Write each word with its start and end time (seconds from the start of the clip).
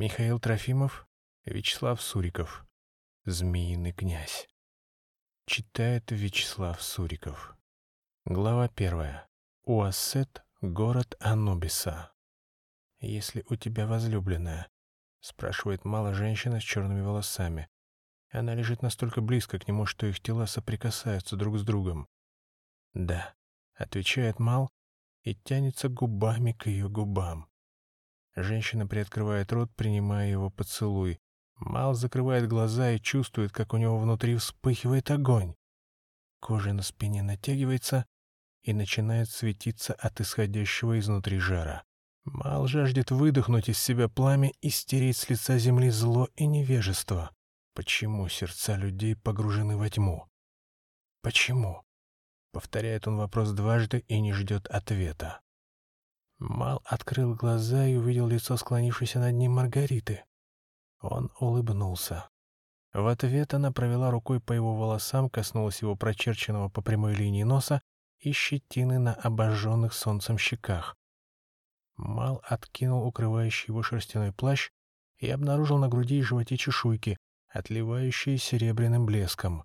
Михаил 0.00 0.40
Трофимов, 0.40 1.06
Вячеслав 1.44 2.00
Суриков. 2.00 2.64
Змеиный 3.26 3.92
князь. 3.92 4.48
Читает 5.44 6.10
Вячеслав 6.10 6.82
Суриков. 6.82 7.54
Глава 8.24 8.68
первая. 8.68 9.28
Уассет, 9.64 10.42
город 10.62 11.16
Анубиса. 11.20 12.14
«Если 13.00 13.44
у 13.50 13.56
тебя 13.56 13.86
возлюбленная?»— 13.86 14.70
спрашивает 15.20 15.84
мало 15.84 16.14
женщина 16.14 16.60
с 16.60 16.64
черными 16.64 17.02
волосами. 17.02 17.68
Она 18.30 18.54
лежит 18.54 18.80
настолько 18.80 19.20
близко 19.20 19.58
к 19.58 19.68
нему, 19.68 19.84
что 19.84 20.06
их 20.06 20.18
тела 20.20 20.46
соприкасаются 20.46 21.36
друг 21.36 21.58
с 21.58 21.62
другом. 21.62 22.08
«Да»,— 22.94 23.34
отвечает 23.74 24.38
Мал 24.38 24.70
и 25.24 25.34
тянется 25.34 25.90
губами 25.90 26.52
к 26.52 26.68
ее 26.68 26.88
губам. 26.88 27.49
Женщина 28.42 28.86
приоткрывает 28.86 29.52
рот, 29.52 29.70
принимая 29.74 30.30
его 30.30 30.50
поцелуй. 30.50 31.18
Мал 31.56 31.94
закрывает 31.94 32.48
глаза 32.48 32.92
и 32.92 33.00
чувствует, 33.00 33.52
как 33.52 33.74
у 33.74 33.76
него 33.76 33.98
внутри 33.98 34.36
вспыхивает 34.36 35.10
огонь. 35.10 35.54
Кожа 36.40 36.72
на 36.72 36.82
спине 36.82 37.22
натягивается 37.22 38.06
и 38.62 38.72
начинает 38.72 39.28
светиться 39.28 39.92
от 39.94 40.20
исходящего 40.20 40.98
изнутри 40.98 41.38
жара. 41.38 41.84
Мал 42.24 42.66
жаждет 42.66 43.10
выдохнуть 43.10 43.68
из 43.68 43.78
себя 43.78 44.08
пламя 44.08 44.52
и 44.60 44.70
стереть 44.70 45.16
с 45.16 45.28
лица 45.28 45.58
земли 45.58 45.90
зло 45.90 46.28
и 46.36 46.46
невежество. 46.46 47.30
Почему 47.74 48.28
сердца 48.28 48.76
людей 48.76 49.16
погружены 49.16 49.76
во 49.76 49.88
тьму? 49.88 50.26
Почему? 51.22 51.82
Повторяет 52.52 53.06
он 53.06 53.16
вопрос 53.16 53.52
дважды 53.52 54.04
и 54.08 54.20
не 54.20 54.32
ждет 54.32 54.66
ответа. 54.66 55.40
Мал 56.40 56.80
открыл 56.86 57.34
глаза 57.34 57.86
и 57.86 57.96
увидел 57.96 58.26
лицо 58.26 58.56
склонившейся 58.56 59.18
над 59.18 59.34
ним 59.34 59.52
Маргариты. 59.52 60.24
Он 61.00 61.30
улыбнулся. 61.38 62.30
В 62.94 63.06
ответ 63.08 63.52
она 63.52 63.72
провела 63.72 64.10
рукой 64.10 64.40
по 64.40 64.54
его 64.54 64.74
волосам, 64.74 65.28
коснулась 65.28 65.82
его 65.82 65.96
прочерченного 65.96 66.70
по 66.70 66.80
прямой 66.80 67.14
линии 67.14 67.42
носа 67.42 67.82
и 68.18 68.32
щетины 68.32 68.98
на 68.98 69.12
обожженных 69.14 69.92
солнцем 69.92 70.38
щеках. 70.38 70.96
Мал 71.96 72.42
откинул 72.42 73.06
укрывающий 73.06 73.66
его 73.68 73.82
шерстяной 73.82 74.32
плащ 74.32 74.70
и 75.18 75.28
обнаружил 75.28 75.76
на 75.76 75.88
груди 75.88 76.18
и 76.18 76.22
животе 76.22 76.56
чешуйки, 76.56 77.18
отливающие 77.48 78.38
серебряным 78.38 79.04
блеском. 79.04 79.64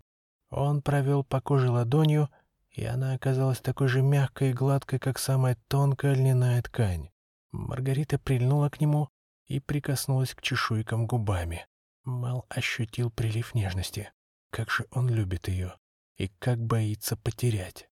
Он 0.50 0.82
провел 0.82 1.24
по 1.24 1.40
коже 1.40 1.72
ладонью— 1.72 2.30
и 2.76 2.84
она 2.84 3.14
оказалась 3.14 3.62
такой 3.62 3.88
же 3.88 4.02
мягкой 4.02 4.50
и 4.50 4.54
гладкой, 4.54 5.00
как 5.00 5.18
самая 5.18 5.58
тонкая 5.70 6.14
льняная 6.14 6.62
ткань. 6.62 7.10
Маргарита 7.52 8.20
прильнула 8.20 8.70
к 8.70 8.82
нему 8.82 9.10
и 9.46 9.62
прикоснулась 9.62 10.34
к 10.34 10.42
чешуйкам 10.42 11.08
губами. 11.08 11.66
Мал 12.04 12.46
ощутил 12.50 13.10
прилив 13.12 13.56
нежности. 13.56 14.12
Как 14.52 14.70
же 14.70 14.86
он 14.92 15.10
любит 15.10 15.48
ее 15.48 15.76
и 16.18 16.28
как 16.28 16.60
боится 16.60 17.16
потерять. 17.18 17.90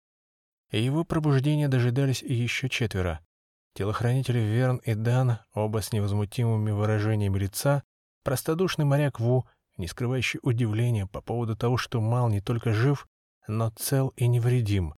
Его 0.71 1.03
пробуждения 1.03 1.67
дожидались 1.67 2.21
еще 2.21 2.69
четверо. 2.69 3.19
Телохранители 3.75 4.39
Верн 4.39 4.77
и 4.77 4.93
Дан, 4.93 5.39
оба 5.53 5.81
с 5.81 5.91
невозмутимыми 5.91 6.71
выражениями 6.71 7.37
лица, 7.37 7.83
простодушный 8.23 8.85
моряк 8.85 9.19
Ву, 9.19 9.47
не 9.77 9.87
скрывающий 9.87 10.39
удивления 10.41 11.05
по 11.05 11.21
поводу 11.21 11.55
того, 11.55 11.77
что 11.77 12.01
Мал 12.01 12.29
не 12.29 12.41
только 12.41 12.73
жив, 12.73 13.07
но 13.49 13.71
цел 13.71 14.13
и 14.15 14.27
невредим. 14.27 14.93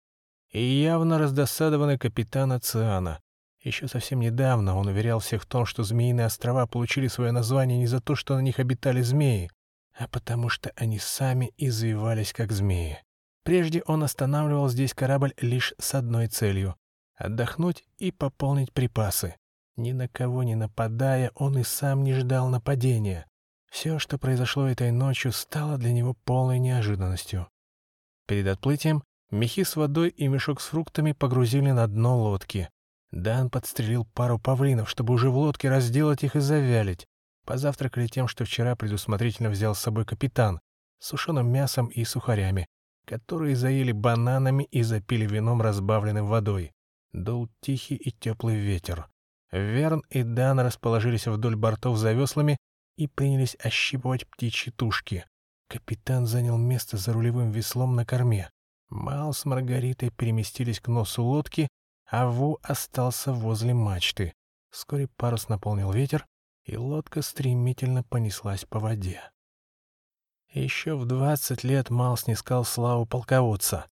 И 0.52 0.62
явно 0.62 1.20
раздосадованный 1.20 2.00
капитан 2.00 2.52
Оциана. 2.52 3.22
Еще 3.62 3.88
совсем 3.88 4.20
недавно 4.20 4.76
он 4.76 4.88
уверял 4.88 5.20
всех 5.20 5.44
в 5.44 5.46
том, 5.46 5.66
что 5.66 5.84
Змеиные 5.84 6.26
острова 6.26 6.66
получили 6.66 7.08
свое 7.08 7.32
название 7.32 7.78
не 7.78 7.88
за 7.88 8.02
то, 8.02 8.16
что 8.16 8.36
на 8.36 8.40
них 8.40 8.60
обитали 8.60 9.02
змеи, 9.02 9.52
а 9.98 10.08
потому 10.08 10.50
что 10.50 10.72
они 10.76 10.98
сами 10.98 11.52
извивались 11.58 12.34
как 12.34 12.52
змеи. 12.52 13.00
Прежде 13.44 13.84
он 13.86 14.04
останавливал 14.04 14.70
здесь 14.70 14.94
корабль 14.94 15.34
лишь 15.40 15.74
с 15.78 15.94
одной 15.94 16.28
целью— 16.28 16.76
отдохнуть 17.16 17.84
и 17.98 18.12
пополнить 18.12 18.74
припасы. 18.74 19.36
Ни 19.76 19.92
на 19.92 20.08
кого 20.08 20.44
не 20.44 20.56
нападая, 20.56 21.32
он 21.36 21.58
и 21.58 21.64
сам 21.64 22.04
не 22.04 22.14
ждал 22.14 22.50
нападения. 22.50 23.28
Все, 23.70 24.00
что 24.00 24.18
произошло 24.18 24.68
этой 24.68 24.92
ночью, 24.92 25.32
стало 25.32 25.78
для 25.78 25.92
него 25.92 26.16
полной 26.26 26.60
неожиданностью. 26.60 27.48
Перед 28.30 28.46
отплытием 28.46 29.02
мехи 29.32 29.64
с 29.64 29.76
водой 29.76 30.10
и 30.10 30.28
мешок 30.28 30.62
с 30.62 30.68
фруктами 30.68 31.14
погрузили 31.14 31.72
на 31.72 31.88
дно 31.88 32.16
лодки. 32.16 32.70
Дан 33.10 33.50
подстрелил 33.50 34.06
пару 34.06 34.38
павлинов, 34.38 34.88
чтобы 34.88 35.16
уже 35.16 35.32
в 35.32 35.38
лодке 35.38 35.68
разделать 35.68 36.24
их 36.24 36.36
и 36.36 36.40
завялить. 36.40 37.08
Позавтракали 37.48 38.06
тем, 38.06 38.28
что 38.28 38.46
вчера 38.46 38.76
предусмотрительно 38.76 39.50
взял 39.50 39.74
с 39.74 39.80
собой 39.80 40.06
капитан, 40.06 40.60
сушеным 41.00 41.52
мясом 41.52 41.88
и 41.88 42.04
сухарями, 42.04 42.68
которые 43.08 43.56
заели 43.56 43.94
бананами 43.94 44.66
и 44.66 44.84
запили 44.84 45.26
вином, 45.26 45.64
разбавленным 45.64 46.28
водой. 46.28 46.72
Дул 47.14 47.50
тихий 47.62 47.96
и 47.96 48.12
теплый 48.12 48.58
ветер. 48.58 49.08
Верн 49.52 50.04
и 50.12 50.22
Дан 50.22 50.60
расположились 50.60 51.26
вдоль 51.26 51.56
бортов 51.56 51.98
за 51.98 52.14
веслами 52.14 52.58
и 52.96 53.08
принялись 53.08 53.58
ощипывать 53.60 54.28
птичьи 54.28 54.72
тушки. 54.72 55.26
Капитан 55.70 56.26
занял 56.26 56.58
место 56.58 56.98
за 56.98 57.14
рулевым 57.14 57.52
веслом 57.52 57.96
на 57.96 58.04
корме. 58.04 58.50
Мал 58.90 59.34
с 59.34 59.46
Маргаритой 59.46 60.10
переместились 60.10 60.80
к 60.80 60.88
носу 60.88 61.24
лодки, 61.24 61.68
а 62.10 62.28
Ву 62.28 62.58
остался 62.64 63.32
возле 63.32 63.76
мачты. 63.76 64.34
Вскоре 64.72 65.08
парус 65.16 65.48
наполнил 65.48 65.92
ветер, 65.92 66.26
и 66.66 66.76
лодка 66.76 67.22
стремительно 67.22 68.02
понеслась 68.02 68.66
по 68.66 68.80
воде. 68.80 69.22
Еще 70.52 70.96
в 70.96 71.06
двадцать 71.06 71.64
лет 71.64 71.92
Мал 71.92 72.18
снискал 72.18 72.66
славу 72.66 73.06
полководца. 73.06 73.86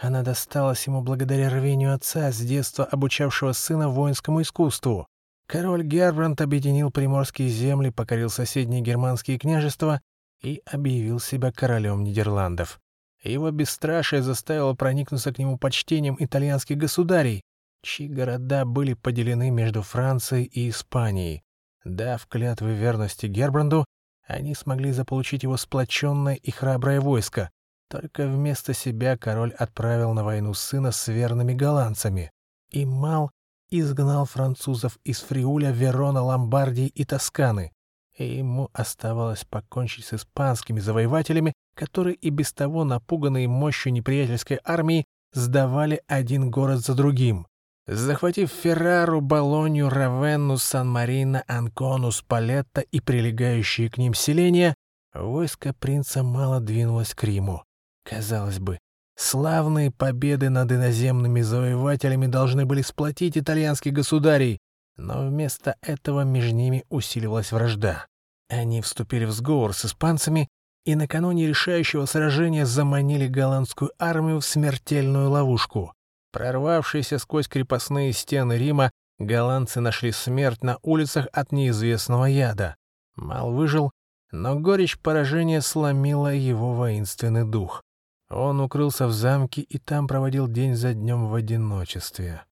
Она 0.00 0.22
досталась 0.22 0.86
ему 0.86 1.02
благодаря 1.02 1.50
рвению 1.50 1.94
отца, 1.94 2.30
с 2.30 2.38
детства 2.38 2.84
обучавшего 2.84 3.50
сына 3.50 3.88
воинскому 3.88 4.40
искусству. 4.42 5.08
Король 5.48 5.82
Гербранд 5.82 6.40
объединил 6.40 6.92
приморские 6.92 7.48
земли, 7.48 7.90
покорил 7.90 8.30
соседние 8.30 8.82
германские 8.82 9.36
княжества 9.36 10.00
и 10.44 10.62
объявил 10.66 11.18
себя 11.18 11.50
королем 11.50 12.04
Нидерландов. 12.04 12.78
Его 13.22 13.50
бесстрашие 13.50 14.22
заставило 14.22 14.74
проникнуться 14.74 15.32
к 15.32 15.38
нему 15.38 15.56
почтением 15.56 16.16
итальянских 16.18 16.76
государей, 16.76 17.40
чьи 17.82 18.06
города 18.06 18.66
были 18.66 18.92
поделены 18.92 19.50
между 19.50 19.82
Францией 19.82 20.44
и 20.44 20.68
Испанией. 20.68 21.42
Дав 21.84 22.26
клятвы 22.26 22.74
верности 22.74 23.26
Гербранду, 23.26 23.86
они 24.26 24.54
смогли 24.54 24.92
заполучить 24.92 25.42
его 25.42 25.56
сплоченное 25.56 26.34
и 26.34 26.50
храброе 26.50 27.00
войско. 27.00 27.50
Только 27.90 28.26
вместо 28.26 28.74
себя 28.74 29.16
король 29.16 29.52
отправил 29.52 30.12
на 30.12 30.24
войну 30.24 30.52
сына 30.54 30.92
с 30.92 31.08
верными 31.08 31.54
голландцами. 31.54 32.30
И 32.70 32.84
Мал 32.84 33.30
изгнал 33.70 34.24
французов 34.26 34.98
из 35.04 35.20
Фриуля, 35.20 35.70
Верона, 35.70 36.22
Ломбардии 36.22 36.86
и 36.86 37.04
Тосканы 37.04 37.73
и 38.16 38.36
ему 38.36 38.70
оставалось 38.72 39.44
покончить 39.44 40.04
с 40.04 40.14
испанскими 40.14 40.80
завоевателями, 40.80 41.52
которые 41.74 42.14
и 42.14 42.30
без 42.30 42.52
того, 42.52 42.84
напуганные 42.84 43.48
мощью 43.48 43.92
неприятельской 43.92 44.60
армии, 44.64 45.04
сдавали 45.32 46.02
один 46.06 46.50
город 46.50 46.80
за 46.80 46.94
другим. 46.94 47.46
Захватив 47.86 48.50
Феррару, 48.50 49.20
Болонью, 49.20 49.90
Равенну, 49.90 50.56
Сан-Марино, 50.56 51.44
Анкону, 51.46 52.12
Спалетто 52.12 52.80
и 52.80 53.00
прилегающие 53.00 53.90
к 53.90 53.98
ним 53.98 54.14
селения, 54.14 54.74
войско 55.12 55.74
принца 55.74 56.22
мало 56.22 56.60
двинулось 56.60 57.14
к 57.14 57.24
Риму. 57.24 57.64
Казалось 58.04 58.58
бы, 58.58 58.78
славные 59.16 59.90
победы 59.90 60.48
над 60.48 60.72
иноземными 60.72 61.42
завоевателями 61.42 62.26
должны 62.26 62.64
были 62.64 62.80
сплотить 62.80 63.36
итальянских 63.36 63.92
государей, 63.92 64.60
но 64.96 65.26
вместо 65.26 65.76
этого 65.82 66.22
между 66.22 66.54
ними 66.54 66.84
усиливалась 66.88 67.52
вражда. 67.52 68.06
Они 68.48 68.82
вступили 68.82 69.24
в 69.24 69.32
сговор 69.32 69.72
с 69.72 69.84
испанцами 69.84 70.48
и 70.84 70.94
накануне 70.94 71.46
решающего 71.48 72.04
сражения 72.04 72.66
заманили 72.66 73.26
голландскую 73.26 73.90
армию 73.98 74.40
в 74.40 74.44
смертельную 74.44 75.30
ловушку. 75.30 75.94
Прорвавшиеся 76.32 77.18
сквозь 77.18 77.48
крепостные 77.48 78.12
стены 78.12 78.58
Рима, 78.58 78.90
голландцы 79.18 79.80
нашли 79.80 80.12
смерть 80.12 80.62
на 80.62 80.78
улицах 80.82 81.26
от 81.32 81.52
неизвестного 81.52 82.26
яда. 82.26 82.76
Мал 83.16 83.52
выжил, 83.52 83.92
но 84.30 84.56
горечь 84.56 84.98
поражения 84.98 85.60
сломила 85.60 86.34
его 86.34 86.74
воинственный 86.74 87.44
дух. 87.44 87.82
Он 88.28 88.60
укрылся 88.60 89.06
в 89.06 89.12
замке 89.12 89.62
и 89.62 89.78
там 89.78 90.08
проводил 90.08 90.48
день 90.48 90.74
за 90.74 90.92
днем 90.92 91.28
в 91.28 91.34
одиночестве. 91.34 92.44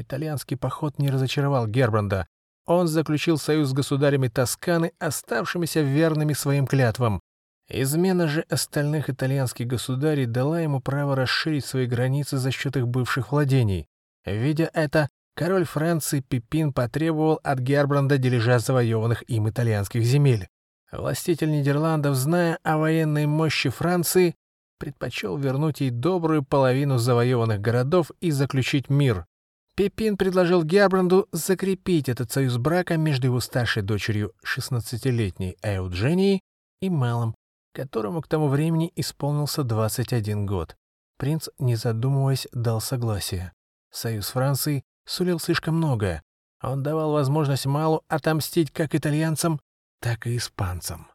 Итальянский 0.00 0.56
поход 0.56 0.98
не 0.98 1.10
разочаровал 1.10 1.66
Гербранда. 1.66 2.26
Он 2.66 2.88
заключил 2.88 3.36
союз 3.36 3.68
с 3.68 3.72
государями 3.72 4.28
Тосканы, 4.28 4.92
оставшимися 4.98 5.80
верными 5.80 6.32
своим 6.32 6.66
клятвам. 6.66 7.20
Измена 7.68 8.26
же 8.26 8.40
остальных 8.48 9.10
итальянских 9.10 9.66
государей 9.66 10.26
дала 10.26 10.60
ему 10.60 10.80
право 10.80 11.14
расширить 11.14 11.64
свои 11.64 11.86
границы 11.86 12.38
за 12.38 12.50
счет 12.50 12.76
их 12.76 12.88
бывших 12.88 13.30
владений. 13.30 13.86
Видя 14.24 14.70
это, 14.72 15.08
король 15.36 15.64
Франции 15.64 16.20
Пипин 16.20 16.72
потребовал 16.72 17.38
от 17.44 17.60
Гербранда 17.60 18.18
дележа 18.18 18.58
завоеванных 18.58 19.22
им 19.28 19.48
итальянских 19.48 20.02
земель. 20.02 20.48
Властитель 20.90 21.50
Нидерландов, 21.50 22.16
зная 22.16 22.58
о 22.64 22.78
военной 22.78 23.26
мощи 23.26 23.68
Франции, 23.68 24.34
предпочел 24.78 25.36
вернуть 25.36 25.80
ей 25.80 25.90
добрую 25.90 26.42
половину 26.42 26.98
завоеванных 26.98 27.60
городов 27.60 28.10
и 28.20 28.30
заключить 28.30 28.88
мир. 28.88 29.26
Пипин 29.80 30.18
предложил 30.18 30.62
Гербранду 30.62 31.26
закрепить 31.32 32.10
этот 32.10 32.30
союз 32.30 32.58
брака 32.58 32.98
между 32.98 33.28
его 33.28 33.40
старшей 33.40 33.82
дочерью, 33.82 34.34
16-летней 34.44 35.56
Эудженией, 35.62 36.42
и 36.82 36.90
малым, 36.90 37.34
которому 37.72 38.20
к 38.20 38.28
тому 38.28 38.48
времени 38.48 38.92
исполнился 38.94 39.64
21 39.64 40.44
год. 40.44 40.76
Принц, 41.16 41.48
не 41.58 41.76
задумываясь, 41.76 42.46
дал 42.52 42.82
согласие. 42.82 43.54
Союз 43.90 44.28
Франции 44.28 44.82
сулил 45.06 45.40
слишком 45.40 45.76
многое. 45.76 46.22
Он 46.62 46.82
давал 46.82 47.12
возможность 47.12 47.64
Малу 47.64 48.02
отомстить 48.06 48.70
как 48.72 48.94
итальянцам, 48.94 49.62
так 50.02 50.26
и 50.26 50.36
испанцам. 50.36 51.06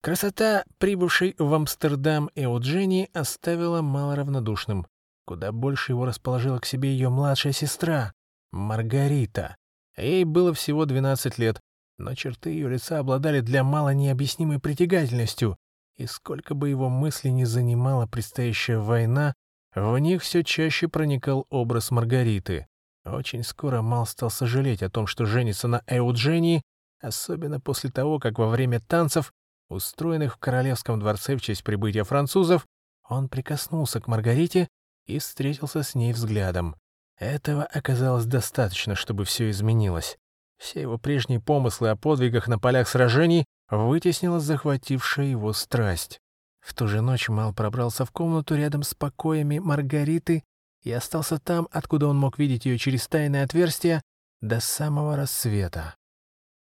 Красота, 0.00 0.62
прибывшей 0.78 1.34
в 1.40 1.52
Амстердам 1.52 2.30
Эуджении, 2.36 3.10
оставила 3.14 3.82
Мало 3.82 4.14
равнодушным. 4.14 4.86
Куда 5.30 5.52
больше 5.52 5.92
его 5.92 6.06
расположила 6.06 6.58
к 6.58 6.66
себе 6.66 6.90
ее 6.90 7.08
младшая 7.08 7.52
сестра, 7.52 8.12
Маргарита. 8.50 9.54
Ей 9.96 10.24
было 10.24 10.52
всего 10.52 10.86
12 10.86 11.38
лет, 11.38 11.60
но 11.98 12.16
черты 12.16 12.50
ее 12.50 12.68
лица 12.68 12.98
обладали 12.98 13.38
для 13.38 13.62
Мала 13.62 13.94
необъяснимой 13.94 14.58
притягательностью, 14.58 15.56
и 15.96 16.06
сколько 16.06 16.54
бы 16.56 16.68
его 16.68 16.88
мыслей 16.88 17.30
не 17.30 17.44
занимала 17.44 18.08
предстоящая 18.08 18.78
война, 18.78 19.34
в 19.72 19.96
них 19.98 20.22
все 20.22 20.42
чаще 20.42 20.88
проникал 20.88 21.46
образ 21.48 21.92
Маргариты. 21.92 22.66
Очень 23.04 23.44
скоро 23.44 23.82
Мал 23.82 24.06
стал 24.06 24.30
сожалеть 24.30 24.82
о 24.82 24.90
том, 24.90 25.06
что 25.06 25.26
женится 25.26 25.68
на 25.68 25.84
Эуджении, 25.86 26.60
особенно 27.00 27.60
после 27.60 27.90
того, 27.92 28.18
как 28.18 28.40
во 28.40 28.48
время 28.48 28.80
танцев, 28.80 29.32
устроенных 29.68 30.34
в 30.34 30.38
Королевском 30.38 30.98
дворце 30.98 31.36
в 31.36 31.40
честь 31.40 31.62
прибытия 31.62 32.02
французов, 32.02 32.66
он 33.08 33.28
прикоснулся 33.28 34.00
к 34.00 34.08
Маргарите 34.08 34.66
и 35.10 35.18
встретился 35.18 35.82
с 35.82 35.94
ней 35.94 36.12
взглядом. 36.12 36.76
Этого 37.18 37.64
оказалось 37.64 38.24
достаточно, 38.24 38.94
чтобы 38.94 39.24
все 39.24 39.50
изменилось. 39.50 40.16
Все 40.58 40.80
его 40.80 40.98
прежние 40.98 41.40
помыслы 41.40 41.90
о 41.90 41.96
подвигах 41.96 42.48
на 42.48 42.58
полях 42.58 42.88
сражений 42.88 43.44
вытеснила 43.70 44.40
захватившая 44.40 45.26
его 45.26 45.52
страсть. 45.52 46.20
В 46.60 46.74
ту 46.74 46.86
же 46.86 47.00
ночь 47.00 47.28
Мал 47.28 47.54
пробрался 47.54 48.04
в 48.04 48.10
комнату 48.10 48.54
рядом 48.54 48.82
с 48.82 48.94
покоями 48.94 49.58
Маргариты 49.58 50.44
и 50.82 50.92
остался 50.92 51.38
там, 51.38 51.68
откуда 51.70 52.06
он 52.06 52.18
мог 52.18 52.38
видеть 52.38 52.66
ее 52.66 52.78
через 52.78 53.06
тайное 53.06 53.44
отверстие, 53.44 54.02
до 54.40 54.60
самого 54.60 55.16
рассвета. 55.16 55.94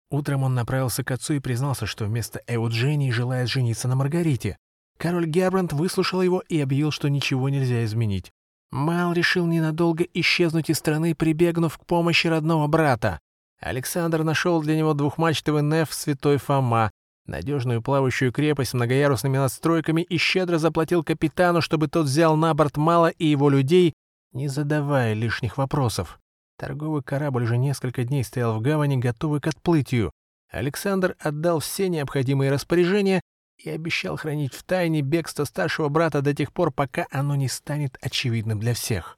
Утром 0.10 0.44
он 0.44 0.56
направился 0.56 1.04
к 1.06 1.12
отцу 1.12 1.36
и 1.36 1.40
признался, 1.40 1.86
что 1.86 2.06
вместо 2.06 2.42
Эуджении 2.48 3.12
желает 3.12 3.50
жениться 3.50 3.88
на 3.88 3.96
Маргарите. 3.96 4.58
Король 5.02 5.26
Гербранд 5.26 5.74
выслушал 5.74 6.22
его 6.22 6.44
и 6.48 6.62
объявил, 6.62 6.92
что 6.92 7.10
ничего 7.10 7.50
нельзя 7.50 7.84
изменить. 7.86 8.32
Мал 8.70 9.14
решил 9.14 9.48
ненадолго 9.48 10.06
исчезнуть 10.14 10.70
из 10.70 10.78
страны, 10.78 11.16
прибегнув 11.16 11.76
к 11.80 11.86
помощи 11.88 12.28
родного 12.28 12.68
брата. 12.68 13.20
Александр 13.60 14.22
нашел 14.22 14.62
для 14.62 14.78
него 14.78 14.94
двухмачтовый 14.94 15.64
неф 15.64 15.92
«Святой 15.92 16.38
Фома», 16.38 16.92
надежную 17.26 17.82
плавающую 17.82 18.32
крепость 18.32 18.72
с 18.72 18.74
многоярусными 18.76 19.40
надстройками 19.40 20.04
и 20.04 20.18
щедро 20.18 20.60
заплатил 20.60 21.04
капитану, 21.04 21.62
чтобы 21.62 21.88
тот 21.88 22.06
взял 22.06 22.36
на 22.36 22.54
борт 22.54 22.78
Мала 22.78 23.08
и 23.08 23.26
его 23.26 23.50
людей, 23.50 23.96
не 24.34 24.50
задавая 24.50 25.14
лишних 25.14 25.58
вопросов. 25.58 26.20
Торговый 26.60 27.02
корабль 27.02 27.46
уже 27.46 27.58
несколько 27.58 28.04
дней 28.04 28.24
стоял 28.24 28.60
в 28.60 28.62
гавани, 28.62 28.98
готовый 28.98 29.42
к 29.42 29.48
отплытию. 29.48 30.12
Александр 30.52 31.16
отдал 31.18 31.60
все 31.60 31.90
необходимые 31.90 32.52
распоряжения 32.52 33.22
и 33.64 33.70
обещал 33.70 34.18
хранить 34.18 34.54
в 34.54 34.64
тайне 34.64 35.02
бегство 35.02 35.46
старшего 35.46 35.90
брата 35.90 36.22
до 36.22 36.34
тех 36.34 36.52
пор, 36.52 36.72
пока 36.72 37.08
оно 37.12 37.36
не 37.36 37.48
станет 37.48 37.98
очевидным 38.02 38.60
для 38.60 38.74
всех. 38.74 39.18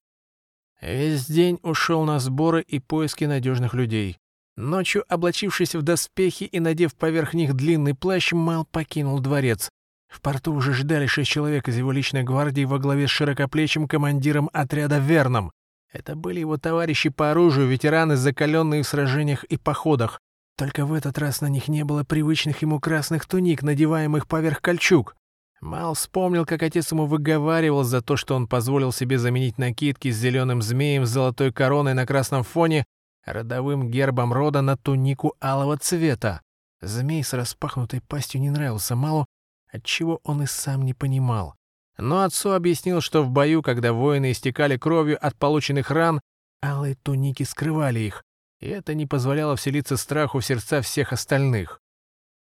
Весь 0.81 1.27
день 1.27 1.59
ушел 1.63 2.03
на 2.03 2.19
сборы 2.19 2.61
и 2.61 2.79
поиски 2.79 3.23
надежных 3.23 3.73
людей. 3.73 4.17
Ночью, 4.55 5.03
облачившись 5.07 5.75
в 5.75 5.81
доспехи 5.81 6.43
и 6.43 6.59
надев 6.59 6.93
поверх 6.93 7.33
них 7.33 7.53
длинный 7.53 7.95
плащ, 7.95 8.33
Мал 8.33 8.65
покинул 8.65 9.19
дворец. 9.19 9.69
В 10.07 10.21
порту 10.21 10.53
уже 10.53 10.73
ждали 10.73 11.07
шесть 11.07 11.31
человек 11.31 11.67
из 11.67 11.77
его 11.77 11.91
личной 11.91 12.23
гвардии 12.23 12.65
во 12.65 12.77
главе 12.77 13.07
с 13.07 13.11
широкоплечим 13.11 13.87
командиром 13.87 14.49
отряда 14.53 14.99
Верном. 14.99 15.51
Это 15.91 16.15
были 16.15 16.39
его 16.39 16.57
товарищи 16.57 17.09
по 17.09 17.31
оружию, 17.31 17.67
ветераны, 17.67 18.15
закаленные 18.15 18.83
в 18.83 18.87
сражениях 18.87 19.43
и 19.45 19.57
походах. 19.57 20.19
Только 20.57 20.85
в 20.85 20.93
этот 20.93 21.17
раз 21.17 21.41
на 21.41 21.47
них 21.47 21.67
не 21.67 21.83
было 21.83 22.03
привычных 22.03 22.61
ему 22.61 22.79
красных 22.79 23.25
туник, 23.25 23.63
надеваемых 23.63 24.27
поверх 24.27 24.61
кольчуг. 24.61 25.15
Мал 25.61 25.93
вспомнил, 25.93 26.45
как 26.45 26.61
отец 26.61 26.91
ему 26.91 27.05
выговаривал 27.05 27.83
за 27.83 28.01
то, 28.01 28.17
что 28.17 28.35
он 28.35 28.47
позволил 28.47 28.91
себе 28.91 29.17
заменить 29.17 29.57
накидки 29.57 30.11
с 30.11 30.17
зеленым 30.17 30.61
змеем 30.61 31.05
с 31.05 31.09
золотой 31.09 31.53
короной 31.53 31.93
на 31.93 32.05
красном 32.05 32.43
фоне 32.43 32.85
родовым 33.25 33.89
гербом 33.89 34.33
рода 34.33 34.61
на 34.61 34.75
тунику 34.77 35.35
алого 35.41 35.77
цвета. 35.77 36.41
Змей 36.81 37.23
с 37.23 37.33
распахнутой 37.33 38.01
пастью 38.01 38.41
не 38.41 38.49
нравился 38.49 38.95
Малу, 38.95 39.25
отчего 39.71 40.19
он 40.23 40.43
и 40.43 40.45
сам 40.45 40.83
не 40.83 40.93
понимал. 40.93 41.55
Но 41.97 42.23
отцу 42.23 42.51
объяснил, 42.51 43.01
что 43.01 43.23
в 43.23 43.29
бою, 43.29 43.61
когда 43.61 43.93
воины 43.93 44.31
истекали 44.31 44.77
кровью 44.77 45.25
от 45.25 45.35
полученных 45.37 45.91
ран, 45.91 46.19
алые 46.61 46.95
туники 46.95 47.43
скрывали 47.43 47.99
их, 47.99 48.23
и 48.63 48.67
это 48.67 48.93
не 48.93 49.05
позволяло 49.05 49.57
вселиться 49.57 49.97
страху 49.97 50.39
в 50.39 50.45
сердца 50.45 50.81
всех 50.81 51.11
остальных. 51.11 51.81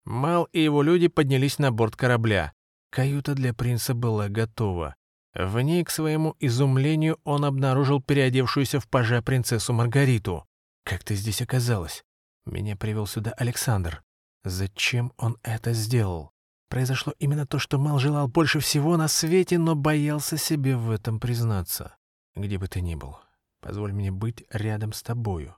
Мал 0.03 0.49
и 0.51 0.61
его 0.61 0.81
люди 0.81 1.07
поднялись 1.07 1.57
на 1.57 1.71
борт 1.71 1.95
корабля. 1.95 2.51
Каюта 2.89 3.33
для 3.33 3.53
принца 3.53 3.93
была 3.93 4.27
готова. 4.27 4.95
В 5.33 5.57
ней, 5.61 5.85
к 5.85 5.89
своему 5.89 6.35
изумлению, 6.39 7.17
он 7.23 7.45
обнаружил 7.45 8.01
переодевшуюся 8.01 8.81
в 8.81 8.89
пажа 8.89 9.21
принцессу 9.21 9.71
Маргариту. 9.71 10.45
«Как 10.83 11.01
ты 11.05 11.15
здесь 11.15 11.41
оказалась? 11.41 12.03
Меня 12.45 12.75
привел 12.75 13.07
сюда 13.07 13.31
Александр. 13.37 14.03
Зачем 14.43 15.13
он 15.15 15.37
это 15.43 15.71
сделал?» 15.71 16.31
Произошло 16.67 17.13
именно 17.19 17.47
то, 17.47 17.57
что 17.57 17.77
Мал 17.79 17.99
желал 17.99 18.27
больше 18.27 18.59
всего 18.59 18.97
на 18.97 19.07
свете, 19.07 19.57
но 19.57 19.75
боялся 19.75 20.35
себе 20.35 20.75
в 20.75 20.91
этом 20.91 21.21
признаться. 21.21 21.95
Где 22.35 22.57
бы 22.57 22.67
ты 22.67 22.81
ни 22.81 22.95
был, 22.95 23.17
позволь 23.61 23.93
мне 23.93 24.11
быть 24.11 24.43
рядом 24.49 24.91
с 24.91 25.03
тобою. 25.03 25.55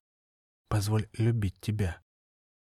Позволь 0.67 1.07
любить 1.13 1.59
тебя. 1.59 2.01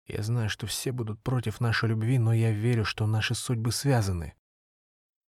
Я 0.06 0.22
знаю, 0.24 0.50
что 0.50 0.68
все 0.68 0.92
будут 0.92 1.22
против 1.24 1.62
нашей 1.62 1.90
любви, 1.90 2.18
но 2.18 2.34
я 2.34 2.52
верю, 2.52 2.84
что 2.84 3.08
наши 3.08 3.36
судьбы 3.36 3.72
связаны. 3.72 4.36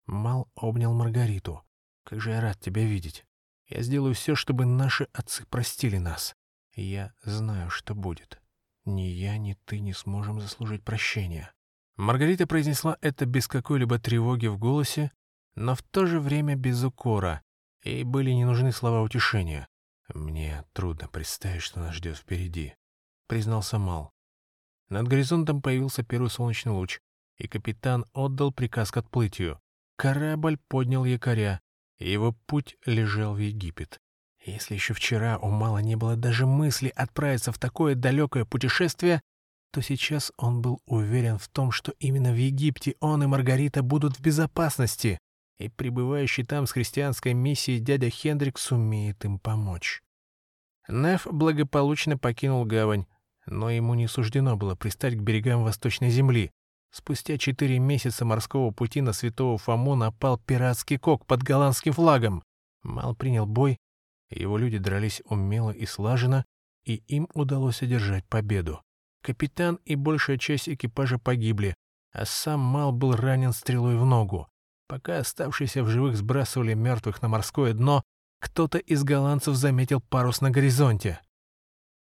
Мал 0.06 0.50
обнял 0.56 0.94
Маргариту. 0.94 1.64
Как 2.04 2.22
же 2.22 2.32
я 2.32 2.42
рад 2.42 2.60
тебя 2.60 2.84
видеть. 2.84 3.26
Я 3.68 3.82
сделаю 3.82 4.14
все, 4.14 4.36
чтобы 4.36 4.66
наши 4.66 5.08
отцы 5.14 5.46
простили 5.48 5.98
нас. 5.98 6.36
Я 6.76 7.14
знаю, 7.24 7.70
что 7.70 7.96
будет. 7.96 8.40
Ни 8.86 9.02
я, 9.02 9.38
ни 9.38 9.58
ты 9.66 9.80
не 9.80 9.94
сможем 9.94 10.40
заслужить 10.40 10.84
прощения. 10.84 11.52
Маргарита 11.96 12.46
произнесла 12.46 12.98
это 13.02 13.26
без 13.26 13.48
какой-либо 13.48 13.98
тревоги 13.98 14.48
в 14.48 14.60
голосе, 14.60 15.12
но 15.56 15.74
в 15.74 15.82
то 15.82 16.06
же 16.06 16.20
время 16.20 16.56
без 16.56 16.84
укора. 16.84 17.42
Ей 17.84 18.04
были 18.04 18.32
не 18.32 18.46
нужны 18.46 18.72
слова 18.72 19.02
утешения. 19.02 19.68
«Мне 20.14 20.64
трудно 20.74 21.08
представить, 21.08 21.62
что 21.62 21.80
нас 21.80 21.96
ждет 21.96 22.18
впереди»,— 22.18 22.76
признался 23.28 23.80
Мал. 23.80 24.12
Над 24.90 25.08
горизонтом 25.08 25.62
появился 25.62 26.04
первый 26.04 26.30
солнечный 26.30 26.72
луч, 26.72 27.00
и 27.38 27.48
капитан 27.48 28.06
отдал 28.14 28.52
приказ 28.52 28.92
к 28.92 28.98
отплытию. 28.98 29.60
Корабль 29.98 30.58
поднял 30.68 31.06
якоря, 31.06 31.60
и 31.98 32.12
его 32.12 32.34
путь 32.46 32.78
лежал 32.86 33.34
в 33.34 33.40
Египет. 33.40 34.00
Если 34.46 34.76
еще 34.76 34.94
вчера 34.94 35.40
у 35.40 35.50
Мала 35.50 35.80
не 35.80 35.96
было 35.96 36.16
даже 36.16 36.46
мысли 36.46 36.90
отправиться 36.96 37.52
в 37.52 37.58
такое 37.58 37.96
далекое 37.96 38.46
путешествие, 38.46 39.22
то 39.72 39.82
сейчас 39.82 40.32
он 40.38 40.62
был 40.62 40.82
уверен 40.86 41.40
в 41.40 41.48
том, 41.48 41.72
что 41.72 41.94
именно 42.00 42.32
в 42.32 42.38
Египте 42.38 42.96
он 43.00 43.24
и 43.24 43.28
Маргарита 43.28 43.82
будут 43.82 44.18
в 44.18 44.22
безопасности, 44.22 45.18
и 45.58 45.70
пребывающий 45.70 46.44
там 46.44 46.68
с 46.68 46.72
христианской 46.72 47.34
миссией 47.34 47.80
дядя 47.80 48.10
Хендрик 48.10 48.58
сумеет 48.58 49.24
им 49.26 49.40
помочь. 49.40 50.02
Неф 50.88 51.26
благополучно 51.30 52.18
покинул 52.18 52.66
гавань, 52.66 53.06
но 53.46 53.70
ему 53.70 53.94
не 53.94 54.08
суждено 54.08 54.58
было 54.58 54.76
пристать 54.76 55.16
к 55.16 55.22
берегам 55.22 55.64
Восточной 55.64 56.10
Земли. 56.10 56.52
Спустя 56.92 57.38
четыре 57.38 57.80
месяца 57.80 58.24
морского 58.24 58.72
пути 58.72 59.02
на 59.02 59.14
Святого 59.14 59.58
Фому 59.58 59.96
напал 59.96 60.38
пиратский 60.38 60.98
кок 60.98 61.26
под 61.26 61.44
голландским 61.44 61.94
флагом. 61.94 62.44
Мал 62.84 63.16
принял 63.16 63.46
бой, 63.46 63.78
его 64.30 64.58
люди 64.58 64.78
дрались 64.78 65.22
умело 65.26 65.72
и 65.72 65.86
слаженно, 65.86 66.46
и 66.86 66.96
им 67.08 67.28
удалось 67.34 67.82
одержать 67.82 68.26
победу. 68.28 68.82
Капитан 69.22 69.80
и 69.86 69.96
большая 69.96 70.38
часть 70.38 70.70
экипажа 70.70 71.18
погибли, 71.18 71.76
а 72.12 72.26
сам 72.26 72.60
Мал 72.60 72.92
был 72.92 73.16
ранен 73.16 73.54
стрелой 73.54 73.98
в 73.98 74.06
ногу. 74.06 74.48
Пока 74.88 75.20
оставшиеся 75.20 75.84
в 75.84 75.90
живых 75.90 76.16
сбрасывали 76.16 76.74
мертвых 76.74 77.22
на 77.22 77.28
морское 77.28 77.74
дно, 77.74 78.04
кто-то 78.40 78.78
из 78.78 79.04
голландцев 79.04 79.56
заметил 79.56 80.02
парус 80.02 80.42
на 80.42 80.52
горизонте. 80.52 81.20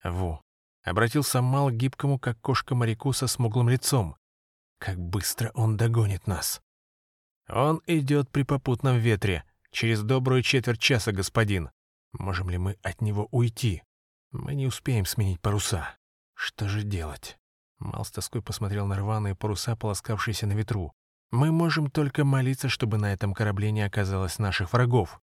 Ву. 0.03 0.41
Обратился 0.83 1.41
Мал 1.41 1.69
к 1.69 1.73
гибкому, 1.73 2.17
как 2.17 2.39
кошка 2.41 2.73
моряку 2.73 3.13
со 3.13 3.27
смуглым 3.27 3.69
лицом. 3.69 4.15
Как 4.79 4.97
быстро 4.97 5.51
он 5.53 5.77
догонит 5.77 6.25
нас. 6.25 6.59
Он 7.47 7.81
идет 7.85 8.29
при 8.31 8.43
попутном 8.43 8.97
ветре. 8.97 9.43
Через 9.71 10.01
добрую 10.01 10.41
четверть 10.41 10.79
часа, 10.79 11.11
господин. 11.11 11.69
Можем 12.13 12.50
ли 12.50 12.57
мы 12.57 12.77
от 12.81 13.01
него 13.01 13.27
уйти? 13.31 13.83
Мы 14.31 14.55
не 14.55 14.65
успеем 14.65 15.05
сменить 15.05 15.39
паруса. 15.39 15.95
Что 16.33 16.67
же 16.67 16.81
делать? 16.83 17.38
Мал 17.77 18.03
с 18.03 18.11
тоской 18.11 18.41
посмотрел 18.41 18.88
на 18.88 18.95
рваные 18.95 19.35
паруса, 19.35 19.75
полоскавшиеся 19.75 20.47
на 20.47 20.53
ветру. 20.53 20.93
Мы 21.31 21.51
можем 21.51 21.89
только 21.89 22.25
молиться, 22.25 22.67
чтобы 22.67 22.97
на 22.97 23.13
этом 23.13 23.33
корабле 23.33 23.71
не 23.71 23.81
оказалось 23.81 24.38
наших 24.38 24.73
врагов. 24.73 25.21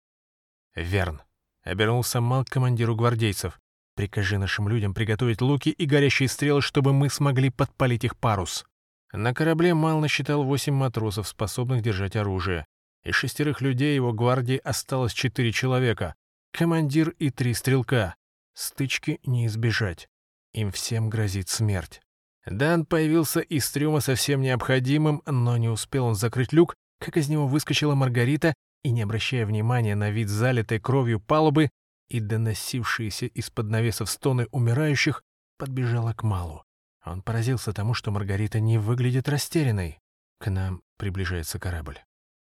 Верн. 0.77 1.21
Обернулся 1.65 2.21
Мал 2.21 2.45
к 2.45 2.49
командиру 2.49 2.95
гвардейцев. 2.95 3.59
Прикажи 3.97 4.39
нашим 4.39 4.69
людям 4.69 4.95
приготовить 4.95 5.41
луки 5.41 5.71
и 5.71 5.85
горящие 5.85 6.29
стрелы, 6.29 6.63
чтобы 6.63 6.93
мы 6.93 7.11
смогли 7.11 7.51
подпалить 7.51 8.05
их 8.05 8.17
парус. 8.17 8.65
На 9.13 9.35
корабле 9.35 9.75
Мал 9.75 9.99
насчитал 9.99 10.45
восемь 10.45 10.75
матросов, 10.75 11.27
способных 11.27 11.83
держать 11.83 12.15
оружие. 12.15 12.67
Из 13.03 13.15
шестерых 13.15 13.61
людей 13.61 13.97
его 13.97 14.13
гвардии 14.13 14.61
осталось 14.63 15.13
четыре 15.13 15.51
человека. 15.51 16.15
Командир 16.53 17.11
и 17.11 17.31
три 17.31 17.53
стрелка. 17.55 18.15
Стычки 18.53 19.19
не 19.25 19.47
избежать. 19.47 20.09
Им 20.53 20.71
всем 20.71 21.11
грозит 21.11 21.49
смерть. 21.49 22.01
Дан 22.47 22.87
появился 22.87 23.41
из 23.41 23.69
трюма 23.71 24.01
совсем 24.01 24.41
необходимым, 24.41 25.23
но 25.27 25.57
не 25.57 25.69
успел 25.69 26.07
он 26.07 26.15
закрыть 26.15 26.53
люк, 26.53 26.75
как 27.01 27.17
из 27.17 27.29
него 27.29 27.49
выскочила 27.49 27.95
Маргарита 27.95 28.55
и, 28.85 28.91
не 28.93 29.03
обращая 29.03 29.45
внимания 29.45 29.97
на 29.97 30.11
вид 30.11 30.29
залитой 30.29 30.79
кровью 30.79 31.21
палубы 31.21 31.71
и 32.09 32.21
доносившиеся 32.21 33.27
из-под 33.27 33.69
навесов 33.69 34.09
стоны 34.09 34.47
умирающих, 34.53 35.23
подбежала 35.59 36.13
к 36.13 36.23
Малу. 36.23 36.63
Он 37.05 37.21
поразился 37.23 37.73
тому, 37.73 37.95
что 37.95 38.13
Маргарита 38.13 38.61
не 38.61 38.79
выглядит 38.79 39.29
растерянной. 39.29 39.99
К 40.39 40.51
нам 40.51 40.83
приближается 40.99 41.59
корабль. 41.59 41.99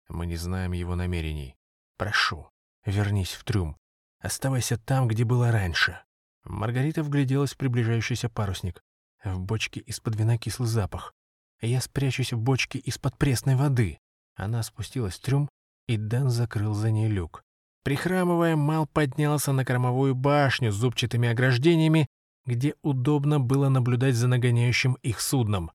Мы 0.07 0.25
не 0.25 0.35
знаем 0.35 0.71
его 0.71 0.95
намерений. 0.95 1.55
Прошу, 1.97 2.49
вернись 2.85 3.33
в 3.33 3.43
трюм. 3.43 3.77
Оставайся 4.19 4.77
там, 4.77 5.07
где 5.07 5.25
было 5.25 5.51
раньше. 5.51 5.99
Маргарита 6.43 7.03
вгляделась 7.03 7.53
в 7.53 7.57
приближающийся 7.57 8.29
парусник. 8.29 8.81
В 9.23 9.39
бочке 9.39 9.81
из-под 9.81 10.15
вина 10.15 10.37
кислый 10.37 10.67
запах. 10.67 11.13
Я 11.61 11.79
спрячусь 11.79 12.33
в 12.33 12.39
бочке 12.39 12.79
из-под 12.79 13.17
пресной 13.17 13.55
воды. 13.55 13.99
Она 14.35 14.63
спустилась 14.63 15.15
в 15.15 15.21
трюм, 15.21 15.49
и 15.87 15.97
Дэн 15.97 16.29
закрыл 16.29 16.73
за 16.73 16.89
ней 16.89 17.07
люк. 17.07 17.43
Прихрамывая, 17.83 18.55
Мал 18.55 18.87
поднялся 18.87 19.51
на 19.51 19.65
кормовую 19.65 20.15
башню 20.15 20.71
с 20.71 20.75
зубчатыми 20.75 21.29
ограждениями, 21.29 22.07
где 22.45 22.75
удобно 22.81 23.39
было 23.39 23.69
наблюдать 23.69 24.15
за 24.15 24.27
нагоняющим 24.27 24.93
их 25.03 25.21
судном. 25.21 25.71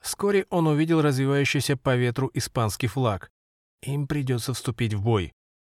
Вскоре 0.00 0.46
он 0.50 0.66
увидел 0.66 1.02
развивающийся 1.02 1.76
по 1.76 1.96
ветру 1.96 2.30
испанский 2.34 2.86
флаг. 2.86 3.30
Им 3.82 4.06
придется 4.06 4.54
вступить 4.54 4.94
в 4.94 5.02
бой. 5.02 5.32